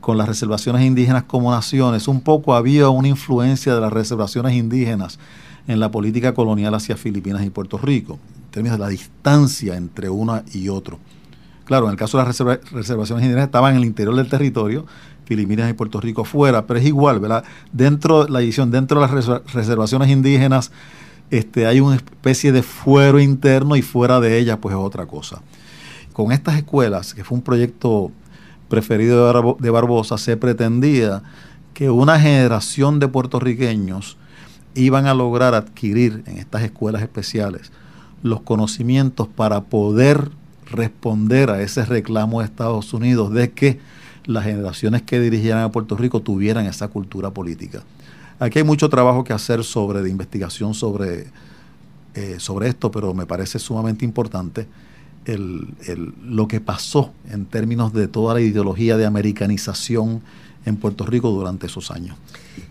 [0.00, 5.18] con las reservaciones indígenas como naciones, un poco había una influencia de las reservaciones indígenas
[5.66, 8.18] en la política colonial hacia Filipinas y Puerto Rico
[8.55, 11.00] términos de la distancia entre uno y otro.
[11.64, 12.38] Claro, en el caso de las
[12.70, 14.86] reservaciones indígenas estaban en el interior del territorio,
[15.25, 17.45] Filipinas y Puerto Rico fuera, pero es igual, ¿verdad?
[17.72, 20.70] Dentro de la edición, dentro de las reservaciones indígenas,
[21.31, 25.43] este, hay una especie de fuero interno y fuera de ellas, pues es otra cosa.
[26.12, 28.12] Con estas escuelas, que fue un proyecto
[28.68, 31.22] preferido de Barbosa, se pretendía
[31.72, 34.16] que una generación de puertorriqueños
[34.75, 37.72] iban a lograr adquirir en estas escuelas especiales
[38.22, 40.31] los conocimientos para poder
[40.70, 43.81] responder a ese reclamo de Estados Unidos de que
[44.27, 47.83] las generaciones que dirigieran a Puerto Rico tuvieran esa cultura política.
[48.39, 51.27] Aquí hay mucho trabajo que hacer sobre de investigación sobre,
[52.14, 54.66] eh, sobre esto, pero me parece sumamente importante
[55.25, 55.68] el,
[56.22, 60.22] lo que pasó en términos de toda la ideología de americanización
[60.66, 62.16] en Puerto Rico durante esos años.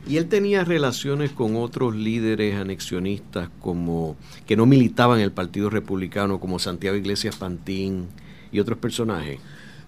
[0.08, 5.70] Y él tenía relaciones con otros líderes anexionistas como que no militaban en el Partido
[5.70, 8.08] Republicano, como Santiago Iglesias Pantín
[8.52, 9.40] y otros personajes.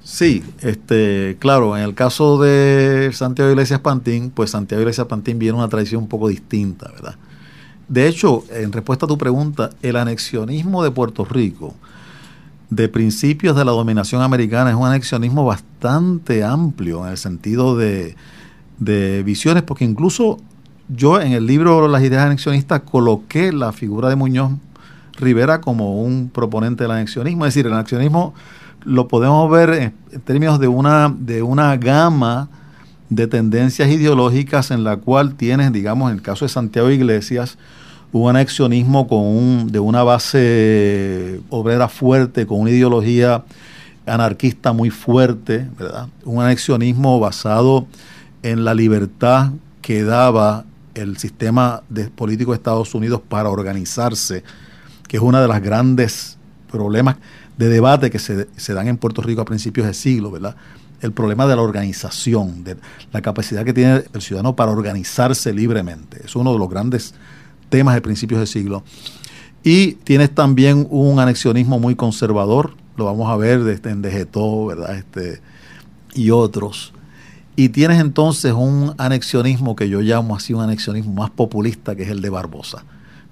[0.06, 5.58] Sí, este, claro, en el caso de Santiago Iglesias Pantín, pues Santiago Iglesias Pantín viene
[5.58, 7.16] una tradición un poco distinta, ¿verdad?
[7.88, 11.74] De hecho, en respuesta a tu pregunta, el anexionismo de Puerto Rico,
[12.70, 18.16] de principios de la dominación americana, es un anexionismo bastante amplio en el sentido de,
[18.78, 20.38] de visiones, porque incluso
[20.88, 24.51] yo en el libro Las ideas anexionistas coloqué la figura de Muñoz
[25.18, 28.36] Rivera como un proponente del anexionismo, es decir, el anexionismo
[28.86, 32.47] lo podemos ver en, términos de una, de una gama
[33.09, 37.57] de tendencias ideológicas en la cual tienes, digamos, en el caso de Santiago Iglesias,
[38.11, 43.43] un anexionismo con un, de una base obrera fuerte, con una ideología
[44.05, 46.07] anarquista muy fuerte, ¿verdad?
[46.23, 47.88] Un anexionismo basado
[48.43, 51.81] en la libertad que daba el sistema
[52.15, 54.43] político de Estados Unidos para organizarse,
[55.07, 56.38] que es uno de los grandes
[56.71, 57.17] problemas
[57.58, 60.56] de debate que se, dan en Puerto Rico a principios de siglo, ¿verdad?
[61.01, 62.78] El problema de la organización, de
[63.12, 66.22] la capacidad que tiene el ciudadano para organizarse libremente.
[66.24, 67.14] Es uno de los grandes
[67.70, 68.84] temas de principios de siglo.
[69.64, 74.95] Y tienes también un anexionismo muy conservador, lo vamos a ver desde en Degetó, ¿verdad?
[74.95, 75.41] Este,
[76.14, 76.93] y otros.
[77.56, 82.10] Y tienes entonces un anexionismo que yo llamo así un anexionismo más populista, que es
[82.10, 82.84] el de Barbosa.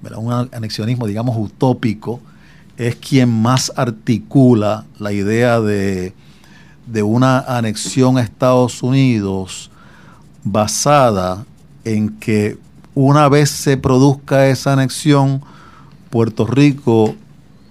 [0.02, 0.20] ¿verdad?
[0.20, 2.20] Un anexionismo, digamos, utópico,
[2.78, 6.14] es quien más articula la idea de,
[7.04, 9.70] una anexión a Estados Unidos
[10.44, 11.46] basada
[11.86, 12.58] en que
[12.96, 15.42] una vez se produzca esa anexión,
[16.10, 17.16] Puerto Rico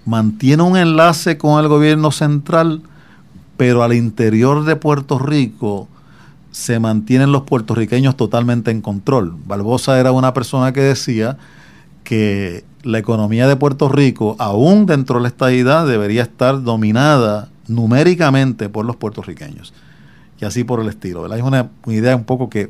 [0.05, 2.81] mantiene un enlace con el gobierno central,
[3.55, 5.87] pero al interior de Puerto Rico
[6.51, 9.35] se mantienen los puertorriqueños totalmente en control.
[9.45, 11.37] Barbosa era una persona que decía
[12.03, 18.69] que la economía de Puerto Rico, aún dentro de la estadidad, debería estar dominada numéricamente
[18.69, 19.73] por los puertorriqueños.
[20.39, 21.33] Y así por el estilo.
[21.33, 22.69] Es una, idea un poco que,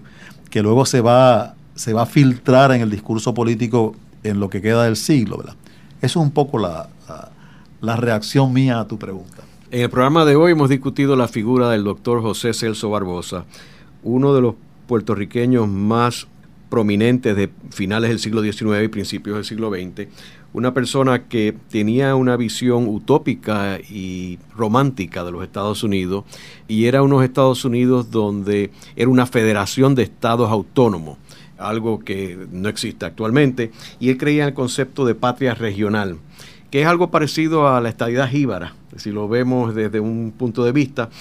[0.49, 4.61] que luego se va, se va a filtrar en el discurso político en lo que
[4.61, 5.37] queda del siglo.
[5.37, 5.55] ¿verdad?
[6.01, 6.89] Es un poco la,
[7.81, 9.43] la reacción mía a tu pregunta.
[9.71, 13.45] En el programa de hoy hemos discutido la figura del doctor José Celso Barbosa,
[14.03, 14.55] uno de los
[14.85, 16.27] puertorriqueños más
[16.73, 20.07] prominentes de finales del siglo XIX y principios del siglo XX,
[20.53, 26.25] una persona que tenía una visión utópica y romántica de los Estados Unidos
[26.67, 31.19] y era unos Estados Unidos donde era una federación de estados autónomos,
[31.59, 36.17] algo que no existe actualmente, y él creía en el concepto de patria regional
[36.71, 40.71] que es algo parecido a la estadidad jíbara, si lo vemos desde un punto de
[40.71, 41.11] vista,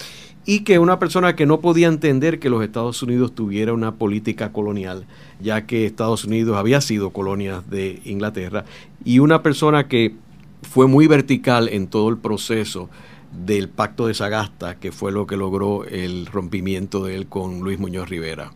[0.45, 4.51] y que una persona que no podía entender que los Estados Unidos tuviera una política
[4.51, 5.05] colonial,
[5.43, 8.65] ya que Estados Unidos había sido colonia de Inglaterra,
[9.05, 10.15] y una persona que
[10.63, 12.89] fue muy vertical en todo el proceso
[13.45, 17.79] del pacto de Sagasta, que fue lo que logró el rompimiento de él con Luis
[17.79, 18.53] Muñoz Rivera.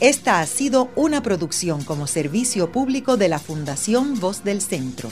[0.00, 5.08] Esta ha sido una producción como servicio público de la Fundación Voz del Centro.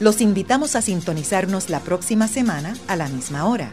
[0.00, 3.72] Los invitamos a sintonizarnos la próxima semana a la misma hora.